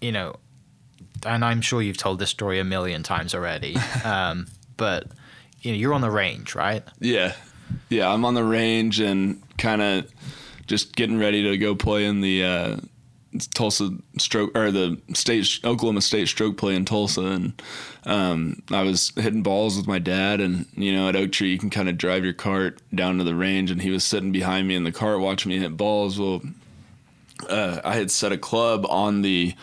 [0.01, 0.37] you know,
[1.27, 3.77] and I'm sure you've told this story a million times already.
[4.05, 5.07] um, but
[5.63, 6.83] you know, you're on the range, right?
[7.01, 7.35] yeah,
[7.89, 8.11] yeah.
[8.11, 10.11] I'm on the range and kind of
[10.67, 12.77] just getting ready to go play in the uh,
[13.55, 17.63] Tulsa stroke or the state Oklahoma State stroke play in Tulsa, and
[18.05, 21.59] um, I was hitting balls with my dad, and you know at Oak Tree you
[21.59, 24.69] can kind of drive your cart down to the range, and he was sitting behind
[24.69, 26.19] me in the cart watching me hit balls.
[26.19, 26.43] Well,
[27.49, 29.55] uh, I had set a club on the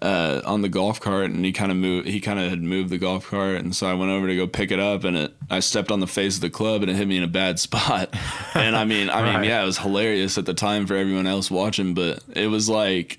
[0.00, 2.06] uh, on the golf cart, and he kind of moved.
[2.08, 4.46] He kind of had moved the golf cart, and so I went over to go
[4.46, 5.34] pick it up, and it.
[5.50, 7.58] I stepped on the face of the club, and it hit me in a bad
[7.66, 8.14] spot.
[8.54, 9.40] and I mean, I Right.
[9.40, 12.68] mean, yeah, it was hilarious at the time for everyone else watching, but it was
[12.68, 13.18] like,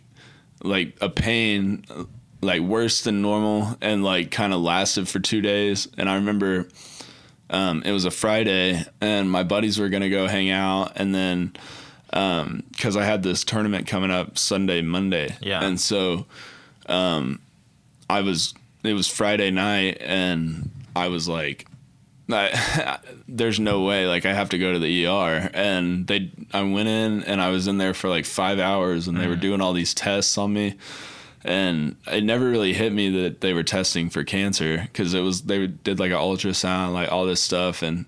[0.63, 1.84] like a pain,
[2.42, 5.88] like worse than normal, and like kind of lasted for two days.
[5.98, 6.68] And I remember.
[7.52, 11.54] Um, it was a Friday, and my buddies were gonna go hang out, and then
[12.72, 15.63] because I had this tournament coming up Sunday, Monday, Yeah.
[15.63, 16.28] and so
[16.89, 17.41] um,
[18.10, 18.54] I was.
[18.84, 21.67] It was Friday night, and I was like,
[22.30, 24.08] I, "There's no way!
[24.08, 27.49] Like, I have to go to the ER." And they, I went in, and I
[27.49, 30.54] was in there for like five hours, and they were doing all these tests on
[30.54, 30.75] me,
[31.43, 35.43] and it never really hit me that they were testing for cancer because it was
[35.43, 38.06] they did like an ultrasound, like all this stuff, and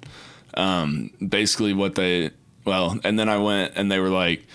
[0.55, 2.31] um, basically what they
[2.65, 4.45] well, and then I went and they were like,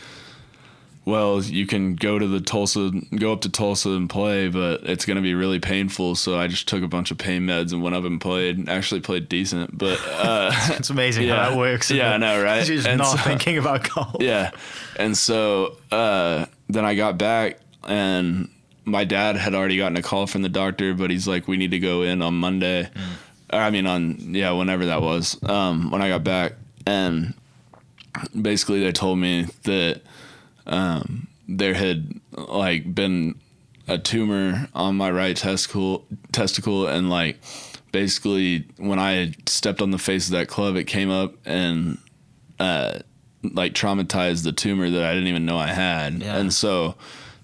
[1.07, 5.07] well, you can go to the Tulsa, go up to Tulsa and play, but it's
[5.07, 6.17] going to be really painful.
[6.17, 8.69] So I just took a bunch of pain meds and went up and played.
[8.69, 11.45] Actually played decent, but uh, It's amazing Yeah.
[11.45, 11.91] how that works.
[11.93, 12.67] Yeah, I know, right?
[12.67, 14.17] You're just And not so- thinking about golf.
[14.21, 14.51] yeah.
[14.99, 18.49] And so uh, then I got back and
[18.85, 21.71] my dad had already gotten a call from the doctor, but he's like, we need
[21.71, 22.89] to go in on Monday.
[23.53, 26.55] Or, I mean, on, yeah, whenever that was, um, when I got back.
[26.85, 27.35] And
[28.41, 30.03] basically they told me that
[30.67, 33.37] um, there had like been
[33.89, 37.39] a tumor on my right testicle, testicle and like
[37.93, 41.99] basically when I had stepped on the face of that club, it came up and
[42.59, 42.99] uh,
[43.43, 46.37] like traumatized the tumor that I didn't even know I had, Yeah.
[46.37, 46.97] and so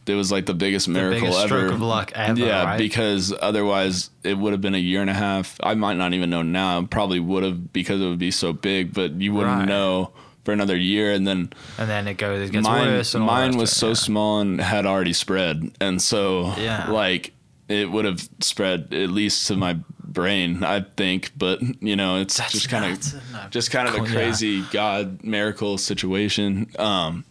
[0.05, 1.61] it was like the biggest miracle biggest ever.
[1.61, 2.77] stroke of luck ever, Yeah, right?
[2.79, 5.57] because otherwise it would have been a year and a half.
[5.63, 6.83] I might not even know now.
[6.83, 9.69] Probably would have because it would be so big, but you wouldn't Right.
[9.69, 10.11] know
[10.45, 13.15] for another year, and then And then it goes, it gets mine, worse.
[13.15, 13.95] And mine was so yeah.
[13.95, 16.91] small and had already spread, and so Yeah.
[16.91, 17.33] like
[17.69, 21.33] it would have spread at least to my brain, I think.
[21.37, 24.15] But you know, it's That's just kind of just kind of a Cool, yeah.
[24.15, 26.67] crazy God miracle situation.
[26.79, 27.25] Um,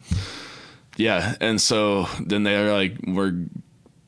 [0.98, 3.34] yeah, and so then they're like, we're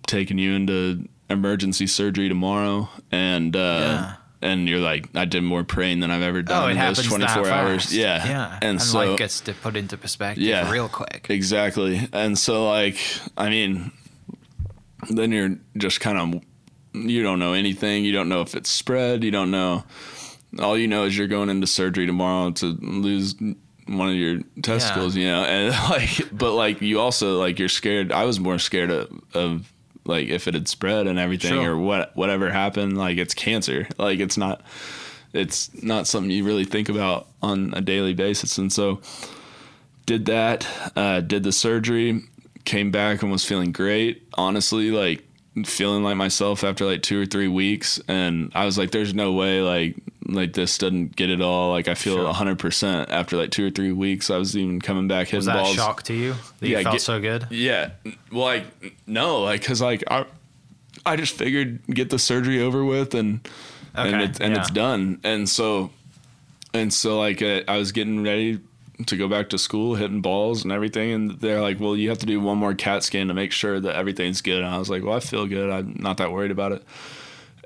[0.07, 4.13] taking you into emergency surgery tomorrow, and uh, Yeah.
[4.43, 7.07] And you're like, I did more praying than I've ever oh, done Oh, in those
[7.07, 7.95] 24 hours.
[7.95, 10.69] Yeah, yeah, and, and, so life gets to put into perspective Yeah.
[10.69, 11.27] real quick.
[11.29, 12.07] Exactly.
[12.11, 12.97] And so like
[13.37, 13.91] I mean
[15.09, 16.43] then you're just kind of
[16.93, 18.03] you don't know anything.
[18.03, 19.23] You don't know if it's spread.
[19.23, 19.83] You don't know.
[20.59, 23.35] All you know is you're going into surgery tomorrow to lose
[23.87, 25.43] one of your testicles, you know.
[25.43, 28.11] And like but like you also like you're scared.
[28.11, 29.72] I was more scared of, of
[30.05, 31.73] like if it had spread and everything Sure.
[31.73, 33.87] or what whatever happened like it's cancer.
[33.97, 34.61] Like it's not
[35.33, 38.57] it's not something you really think about on a daily basis.
[38.57, 39.01] And so
[40.05, 42.21] did that, uh, did the surgery,
[42.65, 44.23] came back and was feeling great.
[44.35, 45.23] Honestly, like
[45.65, 49.33] feeling like myself after like two or three weeks, and I was like, "There's no
[49.33, 49.95] way like
[50.27, 52.25] like this doesn't get it all." Like I feel Sure.
[52.25, 54.29] a hundred percent after like two or three weeks.
[54.29, 55.71] I was even coming back hitting Was that balls.
[55.73, 57.47] a shock to you that Yeah, you felt get- so good?
[57.49, 57.91] Yeah.
[58.31, 58.65] Well, like
[59.07, 60.25] no, like because like I,
[61.05, 63.47] I just figured get the surgery over with and
[63.95, 65.19] and it's and it's done.
[65.23, 65.91] And so
[66.73, 68.59] and so like uh, I was getting ready
[69.07, 72.19] to go back to school, hitting balls and everything, and they're like, "Well, you have
[72.19, 74.89] to do one more CAT scan to make sure that everything's good." And I was
[74.89, 75.69] like, "Well, I feel good.
[75.69, 76.83] I'm not that worried about it."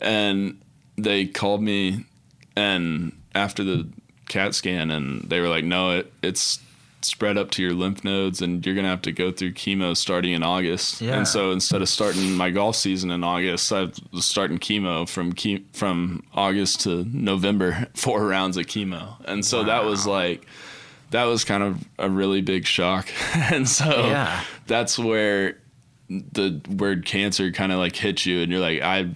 [0.01, 0.59] And
[0.97, 2.05] they called me,
[2.57, 3.87] and after the
[4.27, 6.59] CAT scan, and they were like, "No, it, it's
[7.01, 10.33] spread up to your lymph nodes, and you're gonna have to go through chemo starting
[10.33, 11.15] in August." Yeah.
[11.17, 15.33] And so instead of starting my golf season in August, I was starting chemo from
[15.33, 20.45] ke- from August to November, four rounds of chemo, and so that was like
[21.11, 24.43] that was kind of a really big shock, and so Yeah.
[24.65, 25.57] that's where
[26.09, 29.09] the word cancer kind of like hits you, and you're like, I.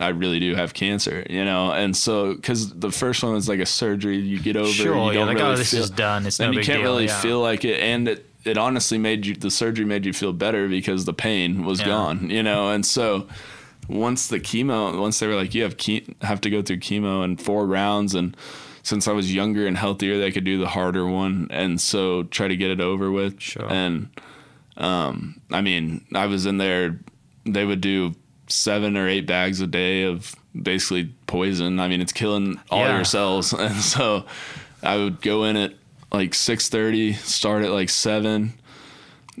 [0.00, 3.60] I really do have cancer, you know, and so because the first one was like
[3.60, 5.90] a surgery you get over, Sure, you you're don't like, really oh, this feel, is
[5.90, 6.26] done.
[6.26, 6.90] It's no and you big can't deal.
[6.92, 7.20] really yeah.
[7.20, 10.66] feel like it and it, it honestly made you the surgery made you feel better
[10.68, 11.86] because the pain was Yeah.
[11.86, 13.28] gone you know and so
[13.88, 17.22] once the chemo once they were like you have ke- have to go through chemo
[17.24, 18.36] in four rounds and
[18.82, 22.48] since I was younger and healthier they could do the harder one and so try
[22.48, 23.70] to get it over with Sure.
[23.70, 24.08] and
[24.76, 26.98] um I mean I was in there
[27.44, 28.14] they would do
[28.48, 31.80] seven or eight bags a day of basically poison.
[31.80, 32.96] I mean, it's killing all Yeah.
[32.96, 33.52] your cells.
[33.58, 34.24] And so
[34.82, 35.74] I would go in at
[36.12, 38.52] like 6:30, start at like 7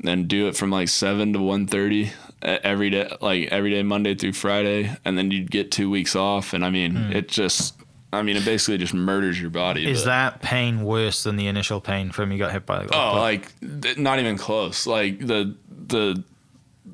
[0.06, 2.10] and do it from like 7 to 1:30 e-
[2.42, 6.54] every day like every day Monday through Friday and then you'd get 2 weeks off
[6.54, 7.12] and I mean, hmm.
[7.12, 7.74] it just
[8.14, 9.90] I mean, it basically just murders your body.
[9.90, 12.94] Is but- that pain worse than the initial pain from you got hit by the
[12.96, 13.52] Oh, like
[13.98, 14.86] not even close.
[14.86, 15.54] Like the
[15.88, 16.22] the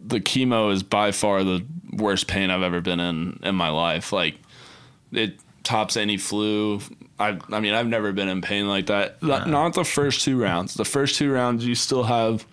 [0.07, 1.65] the chemo is by far the
[1.99, 4.13] worst pain I've ever been in in my life.
[4.13, 4.37] Like
[5.13, 6.81] it tops any flu.
[7.19, 9.23] I I mean I've never been in pain like that.
[9.49, 10.75] Not the first two rounds.
[10.75, 12.47] The first two rounds you still have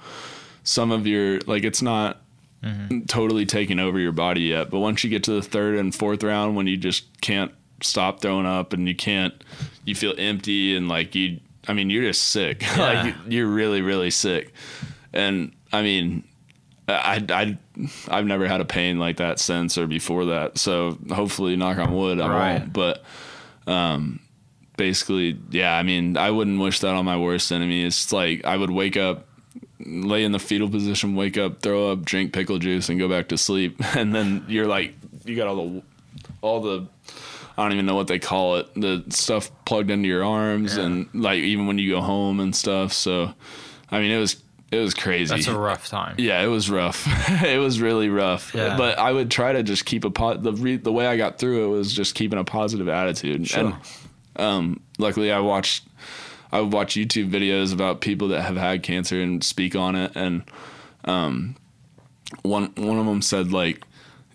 [0.64, 2.22] some of your like it's not
[2.66, 3.02] mm-hmm.
[3.06, 4.70] totally taking over your body yet.
[4.70, 8.22] But once you get to the third and fourth round, when you just can't stop
[8.22, 9.34] throwing up and you can't,
[9.86, 12.64] you feel empty and like you, I mean, you're just sick.
[12.78, 14.54] like you're really, really sick.
[15.14, 16.24] And I mean,
[16.88, 17.58] I, I,
[18.10, 20.58] I've never had a pain like that since or before that.
[20.60, 22.60] So hopefully, knock on wood, I Right.
[22.60, 22.74] won't.
[22.74, 23.04] But
[23.67, 24.19] um,
[24.78, 27.84] basically, yeah, I mean, I wouldn't wish that on my worst enemy.
[27.84, 29.26] It's like I would wake up,
[29.80, 33.30] lay in the fetal position, wake up, throw up, drink pickle juice, and go back
[33.30, 33.82] to sleep.
[33.95, 34.93] And then you're like,
[35.26, 35.82] you got all the,
[36.41, 36.88] all the,
[37.58, 40.84] I don't even know what they call it, the stuff plugged into your arms, Yeah.
[40.84, 42.93] and like even when you go home and stuff.
[42.93, 43.34] So,
[43.89, 44.36] I mean, it was
[44.71, 45.34] it was crazy.
[45.34, 46.15] That's a rough time.
[46.17, 47.06] Yeah, it was rough.
[47.43, 48.54] it was really rough.
[48.54, 48.78] Yeah.
[48.78, 51.38] But I would try to just keep a po- the re- the way I got
[51.38, 53.47] through it was just keeping a positive attitude.
[53.47, 53.60] Sure.
[53.60, 53.75] And
[54.36, 55.88] um, luckily, I watched
[56.51, 60.13] I would watch YouTube videos about people that have had cancer and speak on it.
[60.15, 60.43] And
[61.04, 61.56] um,
[62.43, 63.84] one one of them said like,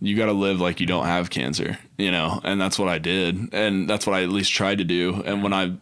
[0.01, 2.41] "You got to live like you don't have cancer," you know.
[2.45, 5.23] And that's what I did, and that's what I at least tried to do.
[5.25, 5.77] And when I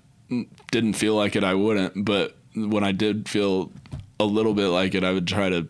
[0.71, 2.05] didn't feel like it, I wouldn't.
[2.05, 3.73] But when I did feel
[4.21, 5.69] a little bit like it, I would try to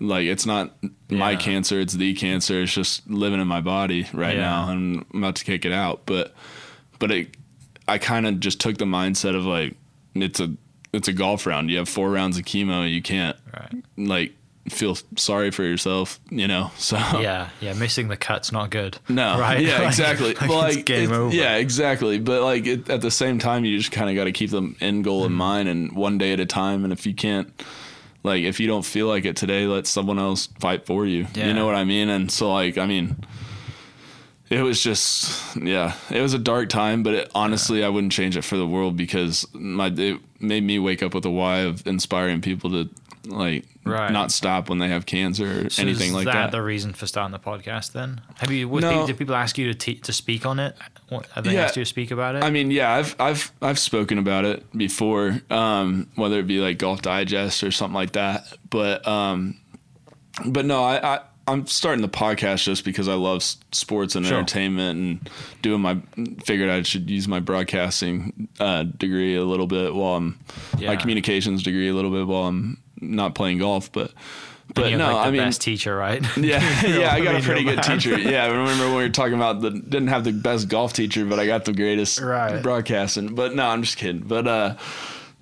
[0.00, 0.74] like it's not
[1.10, 1.36] my Yeah.
[1.38, 2.62] cancer, it's the cancer.
[2.62, 4.42] It's just living in my body right Yeah.
[4.42, 6.02] now, and I'm about to kick it out.
[6.06, 6.34] But
[6.98, 7.36] but it,
[7.88, 9.76] I kind of just took the mindset of like
[10.14, 10.52] it's a
[10.92, 11.70] it's a golf round.
[11.70, 12.90] You have four rounds of chemo.
[12.92, 13.84] You can't Right.
[13.96, 14.36] like
[14.68, 16.70] feel sorry for yourself, you know.
[16.78, 17.74] So Yeah, yeah.
[17.74, 18.98] Missing the cut's not good.
[19.08, 19.60] no, Right.
[19.60, 20.34] yeah, Like- exactly.
[20.34, 21.34] like like game it- over.
[21.34, 22.18] Yeah, exactly.
[22.18, 24.74] But like it, at the same time, you just kind of got to keep the
[24.80, 25.38] end goal in Mm-hmm.
[25.38, 26.84] mind and one day at a time.
[26.84, 27.52] And if you can't,
[28.22, 31.26] like, if you don't feel like it today, let someone else fight for you.
[31.34, 31.48] Yeah.
[31.48, 32.08] You know what I mean?
[32.08, 33.16] And so, like, I mean,
[34.50, 37.02] it was just, yeah, it was a dark time.
[37.02, 40.78] But it, honestly, I wouldn't change it for the world because my it made me
[40.78, 42.88] wake up with a why of inspiring people to
[43.26, 44.10] like Right.
[44.10, 46.50] not stop when they have cancer or So anything like that, that.
[46.52, 47.92] the reason for starting the podcast?
[47.92, 48.68] Then have you?
[48.68, 48.90] Was No.
[48.90, 50.76] people, did people ask you to te- to speak on it?
[51.10, 51.64] What, have they Yeah.
[51.64, 52.42] asked you to speak about it?
[52.42, 56.78] I mean, yeah, I've I've I've spoken about it before, um, whether it be like
[56.78, 58.44] Golf Digest or something like that.
[58.70, 59.58] But um,
[60.46, 64.38] but no, I, I I'm starting the podcast just because I love sports and Sure.
[64.38, 65.98] entertainment and doing my
[66.44, 70.38] figured I should use my broadcasting uh, degree a little bit while I'm
[70.80, 72.78] my communications degree a little bit while I'm
[73.10, 74.12] not playing golf, but.
[74.74, 76.22] But no, like the I mean, best teacher, right?
[76.38, 78.18] yeah, yeah, I got a pretty good teacher.
[78.18, 81.26] Yeah, I remember when we were talking about the didn't have the best golf teacher,
[81.26, 82.62] but I got the greatest Right.
[82.62, 83.34] broadcasting.
[83.34, 84.22] But no, I'm just kidding.
[84.22, 84.76] But uh,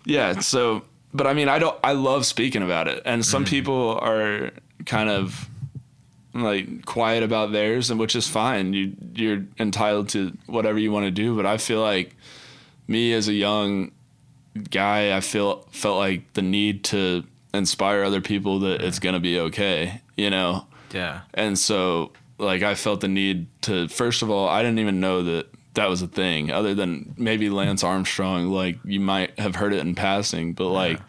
[0.05, 0.41] yeah.
[0.41, 0.83] So,
[1.15, 1.79] but I mean, I don't.
[1.85, 4.51] I love speaking about it, and some people are
[4.87, 5.49] kind of
[6.35, 8.73] like quiet about theirs, and which is fine.
[8.73, 11.37] You you're entitled to whatever you want to do.
[11.37, 12.17] But I feel like
[12.89, 13.93] me as a young
[14.71, 17.23] guy, I feel felt like the need to
[17.55, 20.01] inspire other people that it's gonna be okay.
[20.17, 20.67] You know.
[20.93, 21.21] yeah.
[21.35, 25.23] And so, like, I felt the need to, first of all, I didn't even know
[25.23, 28.49] that that was a thing, other than maybe Lance Armstrong.
[28.49, 31.01] Like, you might have heard it in passing, but like,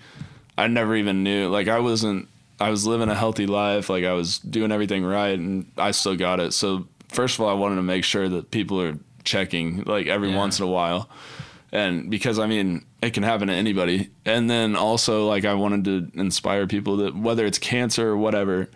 [0.57, 1.49] I never even knew.
[1.49, 2.29] Like, I wasn't,
[2.61, 3.89] I was living a healthy life.
[3.89, 6.53] Like, I was doing everything right, and I still got it.
[6.53, 10.29] So, first of all, I wanted to make sure that people are checking, like, every
[10.29, 10.37] Yeah.
[10.37, 11.09] once in a while.
[11.73, 14.09] And because, I mean, it can happen to anybody.
[14.25, 18.69] And then also, like, I wanted to inspire people that, whether it's cancer or whatever,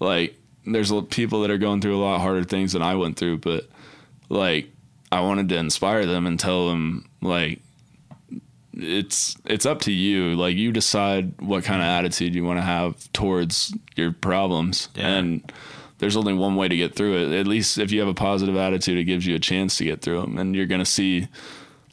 [0.00, 3.38] like there's people that are going through a lot harder things than I went through,
[3.38, 3.68] but
[4.28, 4.68] like
[5.10, 7.60] I wanted to inspire them and tell them like
[8.74, 10.34] it's it's up to you.
[10.34, 15.08] Like you decide what kind of attitude you want to have towards your problems, Yeah.
[15.08, 15.52] and
[15.98, 17.38] there's only one way to get through it.
[17.38, 20.00] At least if you have a positive attitude, it gives you a chance to get
[20.00, 21.28] through them, and you're gonna see.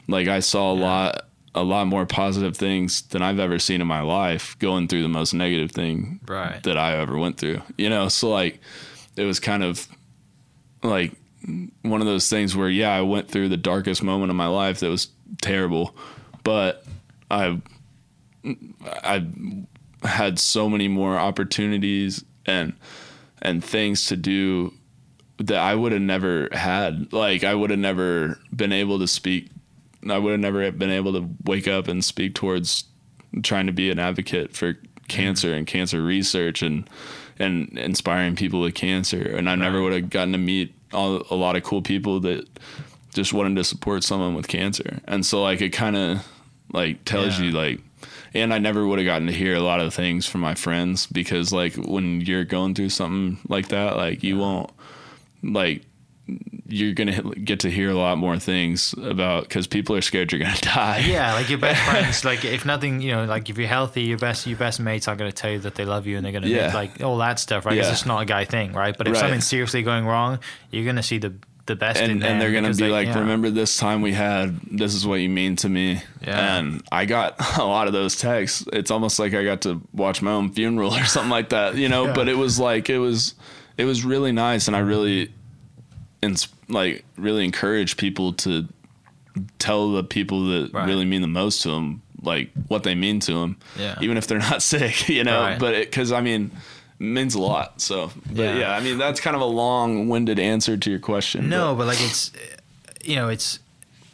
[0.07, 3.87] Like I saw a lot a lot more positive things than I've ever seen in
[3.87, 6.61] my life going through the most negative thing Right.
[6.63, 7.61] that I ever went through.
[7.77, 8.59] You know, so like
[9.15, 9.87] it was kind of
[10.83, 11.13] like
[11.81, 14.79] one of those things where yeah, I went through the darkest moment of my life
[14.81, 15.07] that was
[15.41, 15.95] terrible,
[16.43, 16.83] but
[17.31, 17.59] I
[19.03, 19.25] I
[20.03, 22.73] had so many more opportunities and
[23.41, 24.73] and things to do
[25.37, 27.11] that I would have never had.
[27.13, 29.49] Like I would have never been able to speak
[30.07, 32.85] I would have never been able to wake up and speak towards
[33.43, 36.89] trying to be an advocate for cancer and cancer research and
[37.37, 39.21] and inspiring people with cancer.
[39.21, 42.45] And I never would have gotten to meet all, a lot of cool people that
[43.13, 44.99] just wanted to support someone with cancer.
[45.05, 46.27] And so like it kind of
[46.73, 47.45] like tells Yeah.
[47.45, 47.79] you like
[48.33, 51.07] and I never would have gotten to hear a lot of things from my friends
[51.07, 54.69] because like when you're going through something like that, like you won't
[55.41, 55.83] like
[56.67, 60.39] you're gonna get to hear a lot more things about because people are scared you're
[60.41, 60.99] gonna die.
[61.07, 64.17] Yeah, like your best friends, like if nothing, you know, like if you're healthy, your
[64.17, 66.47] best your best mates are gonna tell you that they love you and they're gonna
[66.47, 66.73] Yeah.
[66.73, 67.75] like all that stuff, right?
[67.77, 67.91] Yeah.
[67.91, 68.95] it's not a guy thing, right?
[68.97, 69.19] But if Right.
[69.21, 70.39] something's seriously going wrong,
[70.71, 71.33] you're gonna see the
[71.65, 73.19] the best and, and they're gonna be they- like, yeah.
[73.19, 74.59] "Remember this time we had?
[74.71, 76.57] This is what you mean to me." Yeah.
[76.57, 78.65] And I got a lot of those texts.
[78.73, 81.87] It's almost like I got to watch my own funeral or something like that, you
[81.87, 82.07] know.
[82.07, 82.13] Yeah.
[82.13, 83.35] But it was like it was,
[83.77, 85.31] it was really nice, and I really,
[86.21, 88.67] ins- like really encourage people to
[89.59, 90.87] tell the people that Right.
[90.87, 93.95] really mean the most to them, like what they mean to them, Yeah.
[94.01, 95.39] even if they're not sick, you know.
[95.41, 95.59] Right.
[95.59, 96.51] But because I mean.
[96.99, 98.57] it Means a lot, so but Yeah.
[98.59, 98.71] yeah.
[98.75, 101.47] I mean that's kind of a long-winded answer to your question.
[101.47, 102.31] No, but- but like it's,
[103.05, 103.59] you know, it's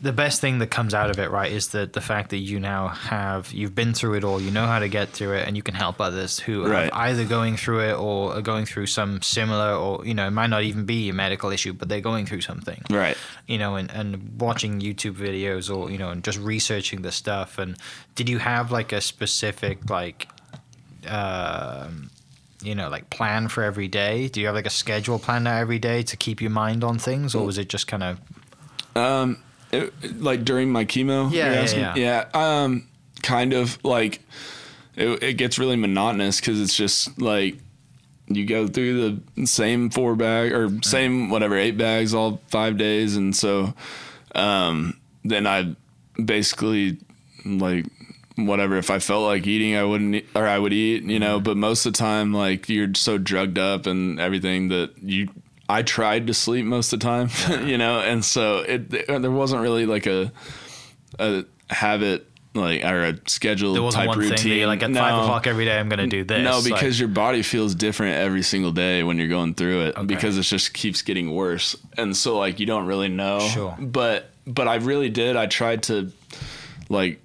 [0.05, 1.51] the best thing that comes out of it, right?
[1.51, 4.65] Is that the fact that you now have you've been through it all, you know
[4.65, 6.91] how to get through it, and you can help others who Right.
[6.93, 10.31] are either going through it or are going through some similar, or you know, it
[10.31, 12.81] might not even be a medical issue, but they're going through something.
[12.89, 13.17] Right.
[13.47, 17.57] You know, and, and watching YouTube videos or you know, and just researching the stuff.
[17.57, 17.75] And
[18.15, 20.27] did you have like a specific like,
[21.07, 22.09] um,
[22.61, 24.27] you know, like plan for every day?
[24.27, 26.99] Do you have like a schedule planned out every day to keep your mind on
[26.99, 28.19] things, or was it just kind of
[29.75, 31.31] It- like during my chemo.
[31.31, 32.25] Yeah, yeah, yeah.
[32.33, 32.63] yeah.
[32.63, 32.87] Um,
[33.23, 34.21] kind of like
[34.95, 37.57] it, it gets really monotonous because it's just like
[38.27, 43.15] you go through the same four bag or same whatever eight bags all five days,
[43.15, 43.73] and so
[44.33, 45.75] um, then I
[46.23, 46.97] basically
[47.45, 47.85] like
[48.35, 51.39] whatever if I felt like eating I wouldn't eat, or I would eat you know
[51.39, 55.29] but most of the time like you're so drugged up and everything that you
[55.67, 57.29] I tried to sleep most of the time
[57.67, 60.31] you know and so it there wasn't really like a
[61.19, 64.99] a habit like or a schedule there wasn't type one routine thing like at No.
[65.01, 66.41] five o'clock every day I'm gonna do this.
[66.43, 69.97] No, Like, because your body feels different every single day when you're going through it
[69.97, 70.05] Okay.
[70.05, 71.75] because it just keeps getting worse.
[71.97, 73.39] And so like you don't really know.
[73.39, 73.75] Sure.
[73.77, 75.35] But but I really did.
[75.35, 76.11] I tried to
[76.87, 77.19] like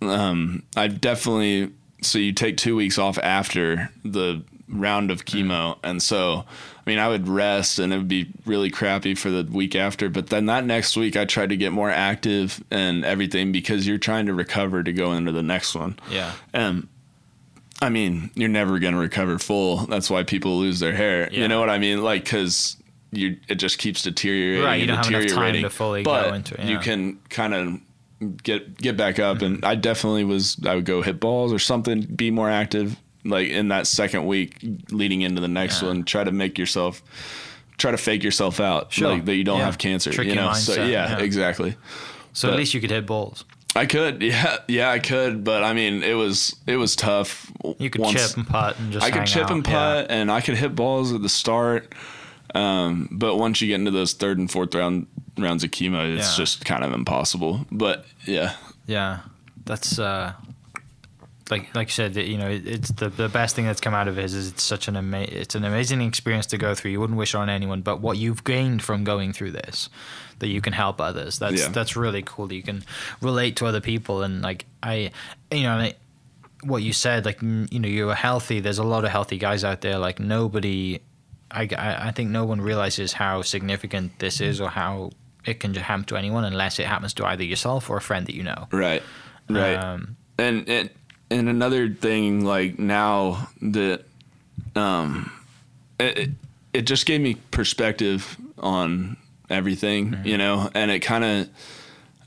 [0.00, 1.72] um I definitely
[2.02, 6.44] so you take 2 weeks off after the round of chemo and so
[6.88, 10.08] I mean I would rest and it would be really crappy for the week after
[10.08, 13.98] but then that next week I tried to get more active and everything because you're
[13.98, 15.98] trying to recover to go into the next one.
[16.10, 16.88] yeah, And
[17.82, 19.84] I mean, you're never going to recover full.
[19.84, 21.28] That's why people lose their hair.
[21.30, 21.42] Yeah.
[21.42, 22.02] You know what I mean?
[22.02, 22.78] Like, cause
[23.12, 24.64] you, it just keeps deteriorating.
[24.64, 27.52] Right, you don't have enough time to fully but go into it, You can kind
[27.52, 29.42] of get, get back up.
[29.42, 33.48] And I definitely was, I would go hit balls or something, be more active like
[33.48, 34.58] in that second week
[34.90, 35.88] leading into the next Yeah.
[35.88, 37.02] one, try to make yourself,
[37.76, 39.10] try to fake yourself out Sure.
[39.10, 39.64] like that you don't Yeah.
[39.66, 40.52] have cancer, Trick you know?
[40.52, 41.18] so yeah, yeah.
[41.18, 41.76] exactly.
[42.32, 43.44] so at least you could hit balls.
[43.76, 47.50] I could, yeah, yeah, I could, but I mean, it was it was tough.
[47.78, 49.04] You could once- chip and putt and just.
[49.04, 49.72] I could chip out, and yeah.
[49.72, 51.92] putt, and I could hit balls at the start.
[52.54, 56.30] Um, but once you get into those third and fourth round rounds of chemo, it's
[56.32, 56.44] Yeah.
[56.44, 57.66] just kind of impossible.
[57.70, 58.54] But yeah,
[58.86, 59.18] Yeah,
[59.66, 60.32] that's uh,
[61.50, 64.18] like like you said, you know, it's the the best thing that's come out of
[64.18, 66.90] it is, is it's such an ama- it's an amazing experience to go through.
[66.90, 69.88] You wouldn't wish on anyone, but what you've gained from going through this,
[70.40, 71.38] that you can help others.
[71.38, 71.68] That's Yeah.
[71.68, 72.46] that's really cool.
[72.48, 72.82] That you can
[73.20, 75.10] relate to other people and like I,
[75.50, 75.74] you know.
[75.78, 75.94] I,
[76.64, 78.58] what you said, like you know, you're healthy.
[78.58, 79.96] There's a lot of healthy guys out there.
[79.96, 80.98] Like nobody,
[81.52, 85.12] I, I, I think no one realizes how significant this is or how
[85.44, 88.34] it can happen to anyone unless it happens to either yourself or a friend that
[88.34, 88.66] you know.
[88.72, 89.04] right,
[89.48, 89.74] right.
[89.76, 90.90] Um, and and
[91.30, 94.04] and another thing, like now that,
[94.76, 95.30] um,
[96.00, 96.30] it
[96.72, 99.16] it- just gave me perspective on
[99.50, 100.26] everything, Mm-hmm.
[100.26, 101.48] you know, and it kind of,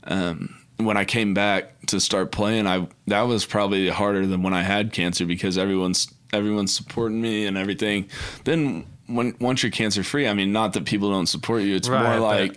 [0.04, 4.52] um, when I came back to start playing, I that was probably harder than when
[4.52, 8.08] I had cancer because everyone's everyone's supporting me and everything.
[8.44, 11.88] Then when once you're cancer free, I mean, not that people don't support you, it's
[11.88, 12.56] Right, more like.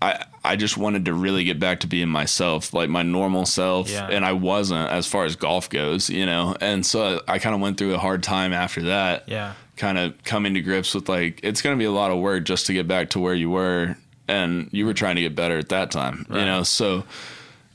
[0.00, 3.88] I I just wanted to really get back to being myself, like my normal self,
[3.90, 4.06] Yeah.
[4.10, 6.54] and I wasn't as far as golf goes, you know.
[6.60, 9.24] And so I kind of went through a hard time after that.
[9.26, 9.54] Yeah.
[9.76, 12.44] Kind of coming to grips with like it's going to be a lot of work
[12.44, 13.96] just to get back to where you were,
[14.28, 16.40] and you were trying to get better at that time, Right.
[16.40, 16.62] you know.
[16.62, 17.04] So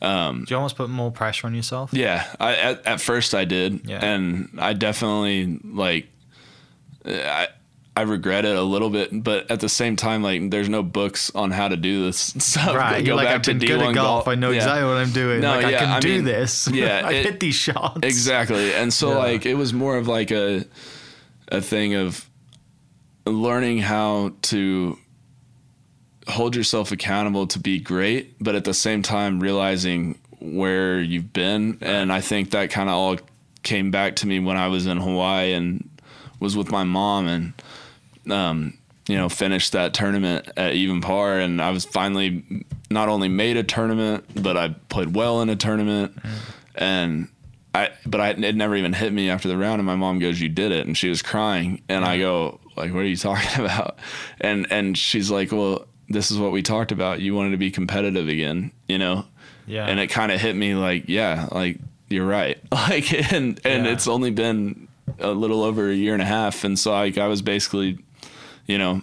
[0.01, 1.91] um, Do you almost put more pressure on yourself?
[1.93, 3.99] yeah, I at, at first I did, Yeah.
[4.05, 6.07] and I definitely like
[7.05, 7.47] I
[7.99, 11.31] I regret it a little bit, but at the same time, like there's no books
[11.35, 12.73] on how to do this stuff.
[12.73, 13.05] Right.
[13.05, 14.27] You're like, I've been good at golf.
[14.27, 14.57] I know Yeah.
[14.57, 15.41] exactly what I'm doing.
[15.41, 16.67] No, like, I yeah, can I do mean, this.
[16.71, 17.99] yeah, I it- hit these shots.
[18.03, 18.73] Exactly.
[18.73, 19.17] And so Yeah.
[19.17, 20.65] like it was more of like a
[21.51, 22.29] a thing of
[23.25, 24.97] learning how to
[26.27, 31.77] hold yourself accountable to be great, but at the same time realizing where you've been,
[31.81, 33.17] and I think that kind of all
[33.63, 35.89] came back to me when I was in Hawaii and
[36.39, 37.53] was with my mom and
[38.31, 38.77] um,
[39.07, 43.57] you know finished that tournament at even par, and I was finally not only made
[43.57, 46.29] a tournament, but I played well in a tournament, mm.
[46.75, 47.27] and
[47.73, 50.39] I but I it never even hit me after the round, and my mom goes,
[50.39, 53.63] "You did it," and she was crying, and I go, "Like, what are you talking
[53.65, 53.97] about?"
[54.39, 57.21] And and she's like, "Well." This is what we talked about.
[57.21, 59.27] You wanted to be competitive again, you know?
[59.67, 59.85] Yeah.
[59.85, 61.77] And it kind of hit me like, yeah, like
[62.09, 62.57] you're right.
[62.71, 63.91] Like, and and yeah.
[63.91, 64.87] it's only been
[65.19, 67.99] a little over a year and a half, and so like I was basically,
[68.69, 69.01] you know.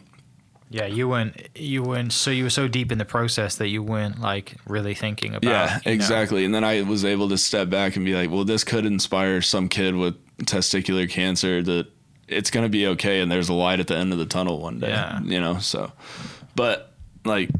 [0.70, 1.48] Yeah, you weren't.
[1.54, 2.12] You weren't.
[2.12, 5.50] So you were so deep in the process that you weren't like really thinking about.
[5.50, 6.40] Yeah, exactly.
[6.40, 6.46] Know.
[6.46, 9.42] And then I was able to step back and be like, well, this could inspire
[9.42, 11.88] some kid with testicular cancer that
[12.28, 14.80] it's gonna be okay, and there's a light at the end of the tunnel one
[14.80, 14.88] day.
[14.88, 15.20] Yeah.
[15.22, 15.58] You know.
[15.58, 15.92] So,
[16.54, 16.92] but
[17.24, 17.50] like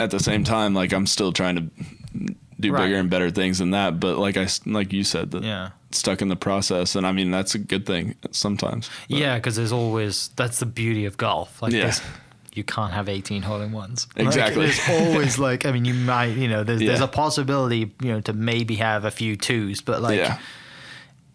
[0.00, 2.84] at the same time, like I'm still trying to do right.
[2.84, 4.00] bigger and better things than that.
[4.00, 5.70] But like I, like you said, that yeah.
[5.96, 8.90] Stuck in the process, and I mean that's a good thing sometimes.
[9.08, 9.18] But.
[9.18, 11.60] Yeah, because there's always that's the beauty of golf.
[11.62, 11.94] Like yeah.
[12.54, 14.06] you can't have 18 hole in ones.
[14.16, 14.66] Exactly.
[14.66, 16.88] Like, there's always like I mean you might you know there's yeah.
[16.88, 20.18] there's a possibility you know to maybe have a few twos, but like.
[20.18, 20.38] Yeah.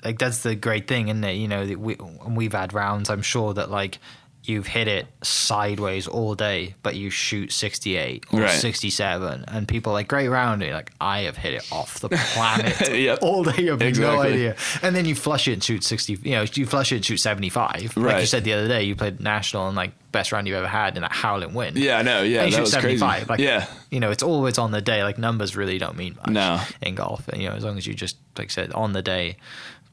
[0.03, 1.33] Like that's the great thing, isn't it?
[1.33, 1.95] You know, we
[2.27, 3.11] we've had rounds.
[3.11, 3.99] I'm sure that like
[4.43, 8.49] you've hit it sideways all day, but you shoot 68 or right.
[8.49, 10.63] 67, and people are like, great round.
[10.63, 13.19] And like, I have hit it off the planet yep.
[13.21, 13.63] all day.
[13.63, 14.15] You have exactly.
[14.15, 14.55] no idea.
[14.81, 17.17] And then you flush it and shoot 60, you know, you flush it and shoot
[17.17, 17.95] 75.
[17.95, 18.13] Right.
[18.13, 20.67] Like you said the other day, you played national and like best round you've ever
[20.67, 21.75] had in that howling win.
[21.77, 22.23] Yeah, I know.
[22.23, 23.09] Yeah, and you that shoot was 75.
[23.11, 23.29] Crazy.
[23.29, 23.67] Like, yeah.
[23.91, 25.03] You know, it's always on the day.
[25.03, 26.59] Like numbers really don't mean much no.
[26.81, 27.29] in golf.
[27.33, 29.37] You know, as long as you just, like I said, on the day.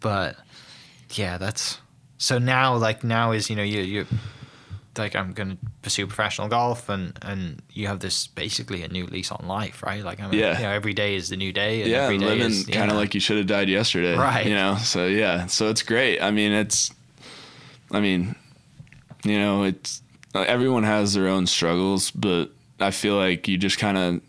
[0.00, 0.36] But
[1.10, 1.78] yeah, that's
[2.18, 4.06] so now, like, now is, you know, you, you,
[4.98, 9.06] like I'm going to pursue professional golf, and and you have this basically a new
[9.06, 10.02] lease on life, right?
[10.04, 11.82] Like I mean, yeah, you know, every day is the new day.
[11.82, 14.46] And yeah, every day living kind of like you should have died yesterday, right?
[14.46, 16.20] You know, so yeah, so it's great.
[16.20, 16.92] I mean, it's,
[17.90, 18.34] I mean,
[19.24, 20.02] you know, it's
[20.34, 24.20] everyone has their own struggles, but I feel like you just kind of,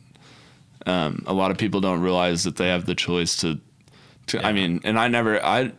[0.87, 3.59] um, a lot of people don't realize that they have the choice to,
[4.27, 4.37] to.
[4.37, 4.47] Yeah.
[4.47, 5.71] I mean, and I never, I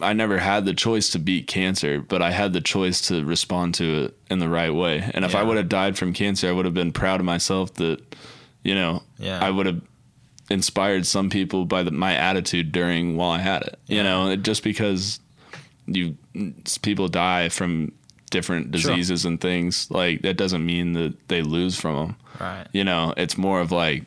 [0.00, 3.74] I never had the choice to beat cancer, but I had the choice to respond
[3.74, 5.10] to it in the right way.
[5.12, 5.40] And if yeah.
[5.40, 8.16] I would have died from cancer, I would have been proud of myself that,
[8.62, 9.44] you know, yeah.
[9.44, 9.82] I would have
[10.48, 13.78] inspired some people by the, my attitude during while I had it.
[13.86, 15.20] You know, it, just because
[15.86, 16.16] you
[16.80, 17.92] people die from
[18.30, 19.30] different diseases sure.
[19.30, 22.16] and things like that doesn't mean that they lose from them.
[22.40, 22.66] Right.
[22.72, 24.04] You know, it's more of like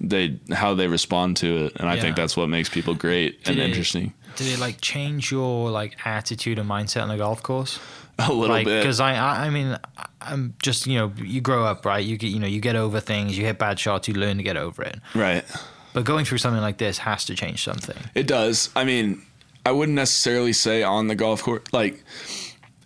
[0.00, 3.52] they how they respond to it, and I think that's what makes people great Did
[3.52, 7.42] and it, interesting did it like change your like attitude and mindset on the golf
[7.42, 7.80] course?
[8.20, 8.80] A little like, bit.
[8.80, 9.76] Because I, I, I mean,
[10.20, 12.04] I'm just you know, you grow up, right?
[12.04, 13.36] You get, you know, you get over things.
[13.36, 14.06] You hit bad shots.
[14.06, 15.00] You learn to get over it.
[15.14, 15.44] Right.
[15.92, 17.96] But going through something like this has to change something.
[18.14, 18.70] It does.
[18.76, 19.22] I mean,
[19.66, 21.64] I wouldn't necessarily say on the golf course.
[21.72, 22.02] Like,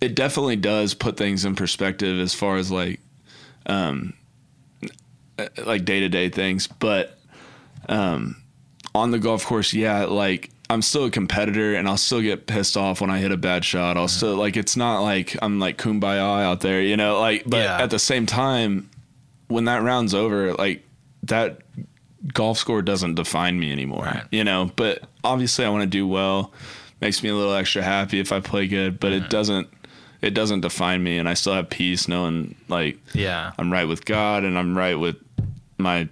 [0.00, 3.00] it definitely does put things in perspective as far as like,
[3.66, 4.14] um,
[5.64, 6.66] like day to day things.
[6.66, 7.18] But,
[7.88, 8.36] um,
[8.94, 12.76] on the golf course, yeah, like I'm still a competitor and I'll still get pissed
[12.76, 13.96] off when I hit a bad shot.
[13.96, 17.58] I'll still like it's not like I'm like kumbaya out there, you know, like but
[17.58, 17.82] yeah.
[17.82, 18.88] at the same time
[19.48, 20.82] when that round's over, like
[21.24, 21.60] that
[22.32, 24.24] golf score doesn't define me anymore, right.
[24.30, 26.52] you know, but obviously I want to do well.
[27.00, 29.24] Makes me a little extra happy if I play good, but mm-hmm.
[29.24, 29.68] it doesn't
[30.22, 33.52] it doesn't define me and I still have peace knowing like yeah.
[33.58, 35.16] I'm right with God and I'm right with
[35.78, 36.08] my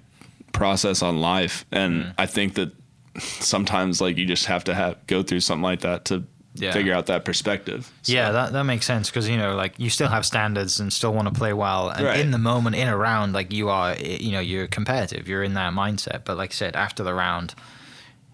[0.52, 2.14] process on life and mm.
[2.18, 2.72] I think that
[3.18, 6.72] sometimes like you just have to have go through something like that to yeah.
[6.72, 7.92] figure out that perspective.
[8.02, 8.12] So.
[8.12, 11.12] Yeah, that that makes sense because you know like you still have standards and still
[11.12, 12.20] want to play well, and right.
[12.20, 15.54] in the moment, in a round, like you are, you know, you're competitive, you're in
[15.54, 16.24] that mindset.
[16.24, 17.54] But like I said, after the round.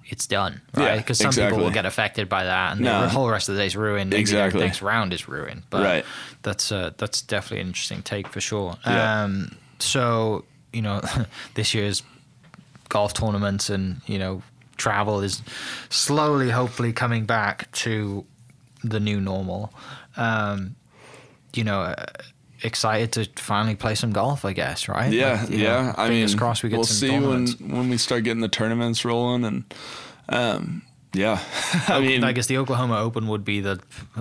[0.08, 0.98] It's done, right?
[0.98, 1.50] Because some exactly.
[1.50, 3.00] people will get affected by that, and no.
[3.00, 4.14] the whole rest of the day is ruined.
[4.14, 4.60] Exactly.
[4.60, 5.64] The next round is ruined.
[5.68, 6.04] But right.
[6.42, 8.76] that's uh, that's definitely an interesting take for sure.
[8.86, 9.24] Yeah.
[9.24, 11.02] Um, so you know,
[11.54, 12.04] this year's
[12.88, 14.42] golf tournaments and you know
[14.76, 15.42] travel is
[15.88, 18.24] slowly, hopefully, coming back to
[18.82, 19.72] the new normal.
[20.16, 20.76] Um,
[21.52, 22.06] you know, uh,
[22.62, 25.12] excited to finally play some golf, I guess, right?
[25.12, 25.82] Yeah, like, yeah.
[25.82, 29.04] Know, I mean, crossed we get we'll see when when we start getting the tournaments
[29.04, 29.74] rolling, and
[30.28, 30.82] um,
[31.16, 31.42] yeah,
[31.88, 33.80] I mean, I guess the Oklahoma Open would be the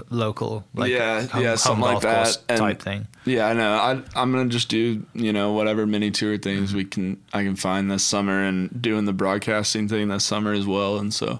[0.10, 3.08] local, like, yeah, home, yeah, something like that and, type thing.
[3.26, 3.74] Yeah, I know.
[3.74, 7.56] I, I'm gonna just do you know whatever mini tour things we can I can
[7.56, 10.98] find this summer, and doing the broadcasting thing this summer as well.
[10.98, 11.40] And so,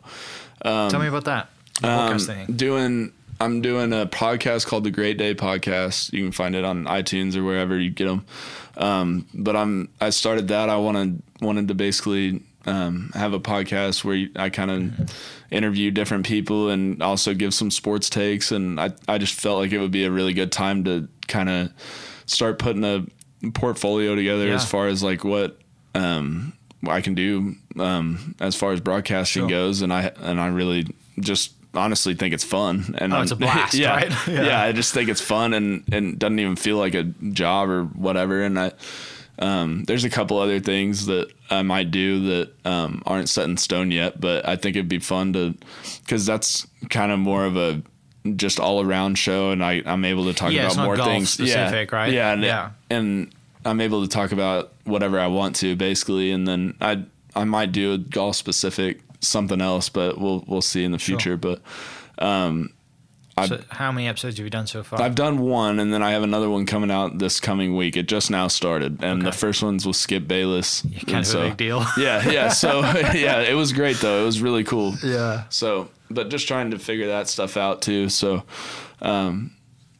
[0.64, 1.50] um, tell me about that.
[1.84, 2.18] Um,
[2.56, 6.14] doing I'm doing a podcast called the Great Day Podcast.
[6.14, 8.26] You can find it on iTunes or wherever you get them.
[8.78, 10.70] Um, but I'm I started that.
[10.70, 15.16] I wanted wanted to basically um, have a podcast where I kind of
[15.52, 18.52] interview different people and also give some sports takes.
[18.52, 21.50] And I, I just felt like it would be a really good time to kind
[21.50, 21.72] of
[22.26, 23.06] start putting a
[23.52, 24.56] portfolio together Yeah.
[24.56, 25.60] as far as like what
[25.94, 26.54] um,
[26.88, 29.50] I can do um, as far as broadcasting Sure.
[29.50, 29.82] goes.
[29.82, 30.88] And I and I really
[31.20, 32.96] just honestly think it's fun.
[32.98, 34.12] And Oh, it's a blast, yeah, right?
[34.28, 34.62] yeah, Yeah.
[34.62, 38.42] I just think it's fun and and doesn't even feel like a job or whatever.
[38.44, 38.72] And I
[39.40, 43.58] um, there's a couple other things that I might do that um, aren't set in
[43.58, 45.56] stone yet, but I think it'd be fun to
[46.02, 47.82] because that's kind of more of a
[48.36, 51.30] just all around show, and I I'm able to talk Yeah, about more things.
[51.32, 52.12] specific, yeah, right?
[52.14, 52.70] Yeah, and, Yeah.
[52.90, 53.34] and
[53.66, 57.04] I'm able to talk about whatever I want to basically, and then I
[57.36, 61.18] I might do a golf specific something else, but we'll we'll see in the Sure.
[61.20, 61.38] future.
[61.38, 61.62] But
[62.20, 62.70] um,
[63.38, 65.02] I- So how many episodes have you done so far?
[65.02, 67.98] I've done one, and then I have another one coming out this coming week.
[67.98, 70.82] It just now started, and the first one's with Skip Bayless.
[71.06, 71.86] kind And of a big deal.
[71.98, 72.50] yeah, yeah.
[72.50, 72.80] So
[73.14, 74.22] yeah, it was great though.
[74.22, 74.94] It was really cool.
[75.04, 75.44] Yeah.
[75.50, 78.08] So, but just trying to figure that stuff out too.
[78.10, 78.44] So,
[79.02, 79.52] um,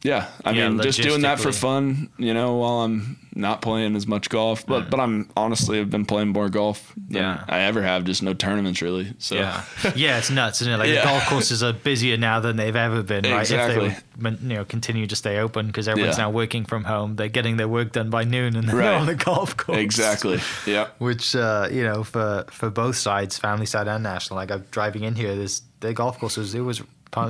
[0.02, 3.96] yeah, I Yeah, mean, just doing that for fun, you know, while I'm not playing
[3.96, 4.64] as much golf.
[4.66, 7.44] But but I'm honestly I've been playing more golf than Yeah.
[7.48, 8.04] I ever have.
[8.04, 9.12] Just no tournaments really.
[9.18, 9.62] So Yeah,
[9.94, 10.76] yeah, it's nuts, isn't it?
[10.78, 11.00] Like Yeah.
[11.02, 13.40] the golf courses are busier now than they've ever been, right?
[13.40, 13.88] Exactly.
[13.88, 16.24] If they would, you know, continue to stay open because everyone's Yeah.
[16.24, 18.94] now working from home, they're getting their work done by noon and they're Right.
[19.00, 19.78] on the golf course.
[19.78, 20.40] exactly.
[20.66, 20.86] Yeah.
[20.98, 24.36] Which uh, you know, for for both sides, family side and national.
[24.38, 26.54] Like I'm driving in here, there's the golf courses.
[26.54, 26.80] It was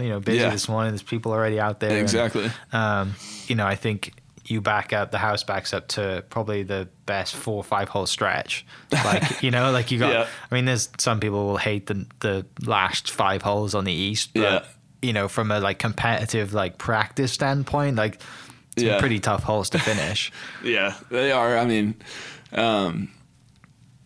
[0.03, 0.51] you know busy Yeah.
[0.51, 0.93] this morning.
[0.93, 1.91] There's people already out there.
[1.91, 2.51] and, Exactly.
[2.73, 3.15] um,
[3.47, 4.13] you know, I think
[4.49, 8.07] you back up the house backs up to probably the best four or five hole
[8.07, 8.65] stretch.
[8.93, 10.13] Like you know, like you got.
[10.13, 10.27] Yeah.
[10.51, 14.31] I mean, there's some people will hate the the last five holes on the east,
[14.35, 14.65] but Yeah.
[15.03, 18.21] you know, from a like competitive like practice standpoint, like
[18.77, 19.01] Yeah.
[19.01, 20.31] pretty tough holes to finish.
[20.63, 21.57] Yeah, they are.
[21.59, 21.95] I mean,
[22.53, 23.09] um,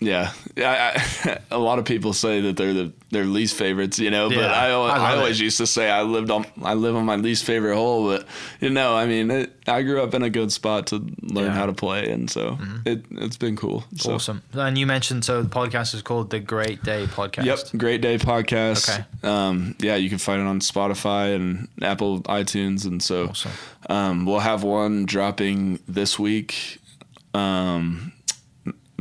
[0.00, 0.98] yeah, yeah.
[1.24, 4.28] I, a lot of people say that they're the their least favorites, you know.
[4.28, 5.44] But Yeah, I, I I, always it.
[5.44, 8.06] used to say I lived on I live on my least favorite hole.
[8.06, 8.26] But
[8.60, 11.40] you know, I mean, it, I grew up in a good spot to learn Yeah.
[11.42, 11.56] Mm-hmm.
[11.56, 13.84] how to play, and so it it's been cool.
[13.96, 14.14] So.
[14.14, 14.42] Awesome.
[14.54, 17.44] And you mentioned so the podcast is called the Great Day Podcast.
[17.44, 18.88] Yep, Great Day Podcast.
[18.90, 19.04] Okay.
[19.28, 23.52] Um, yeah, you can find it on Spotify and Apple iTunes, and so Awesome.
[23.88, 26.78] um, we'll have one dropping this week,
[27.34, 28.12] um,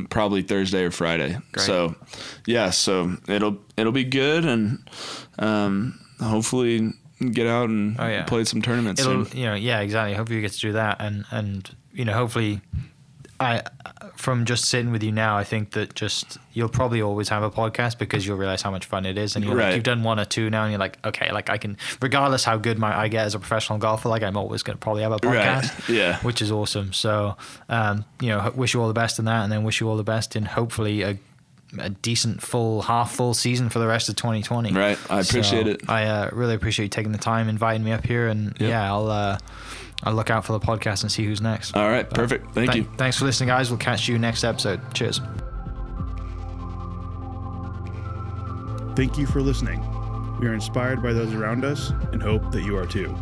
[0.08, 1.38] probably Thursday or Friday.
[1.52, 1.66] Great.
[1.66, 1.96] So,
[2.46, 4.80] yeah, so it'll it'll be good, and
[5.40, 6.92] um, hopefully
[7.32, 8.24] get out and Oh, yeah.
[8.24, 9.38] play some tournaments It'll soon.
[9.38, 10.16] you know yeah exactly.
[10.16, 12.62] Hopefully you get to do that and and you know hopefully.
[13.42, 13.62] I,
[14.20, 17.50] from just sitting with you now, I think that just you'll probably always have a
[17.50, 19.76] podcast because you'll realize how much fun it is, and you're like, Right.
[19.76, 22.58] you've done one or two now, and you're like, okay, like I can, regardless how
[22.58, 25.14] good my I get as a professional golfer, like I'm always going to probably have
[25.14, 25.64] a Right.
[25.64, 26.20] podcast, Yeah.
[26.20, 26.92] which is awesome.
[26.92, 27.38] So,
[27.70, 29.96] um, you know, wish you all the best in that, and then wish you all
[29.96, 31.18] the best in hopefully a,
[31.78, 34.74] a decent full half full season for the rest of 2020.
[34.74, 34.98] Right.
[35.10, 35.82] I appreciate So, it.
[35.90, 38.70] I uh, really appreciate you taking the time, inviting me up here, and Yep.
[38.70, 39.38] yeah, I'll uh,
[40.04, 41.76] I'll look out for the podcast and see who's next.
[41.76, 42.52] All right, perfect.
[42.54, 42.92] Thank Th- you.
[42.98, 43.70] Thanks for listening, guys.
[43.70, 44.80] We'll catch you next episode.
[44.94, 45.20] Cheers.
[48.96, 49.80] Thank you for listening.
[50.40, 53.16] We are inspired by those around us and hope that you are too.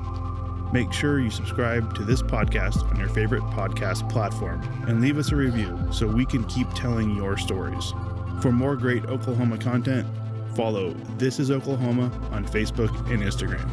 [0.74, 5.32] Make sure you subscribe to this podcast on your favorite podcast platform and leave us
[5.32, 7.94] a review so we can keep telling your stories.
[8.42, 10.08] For more great Oklahoma content,
[10.56, 13.68] follow This is Oklahoma on Facebook and Instagram.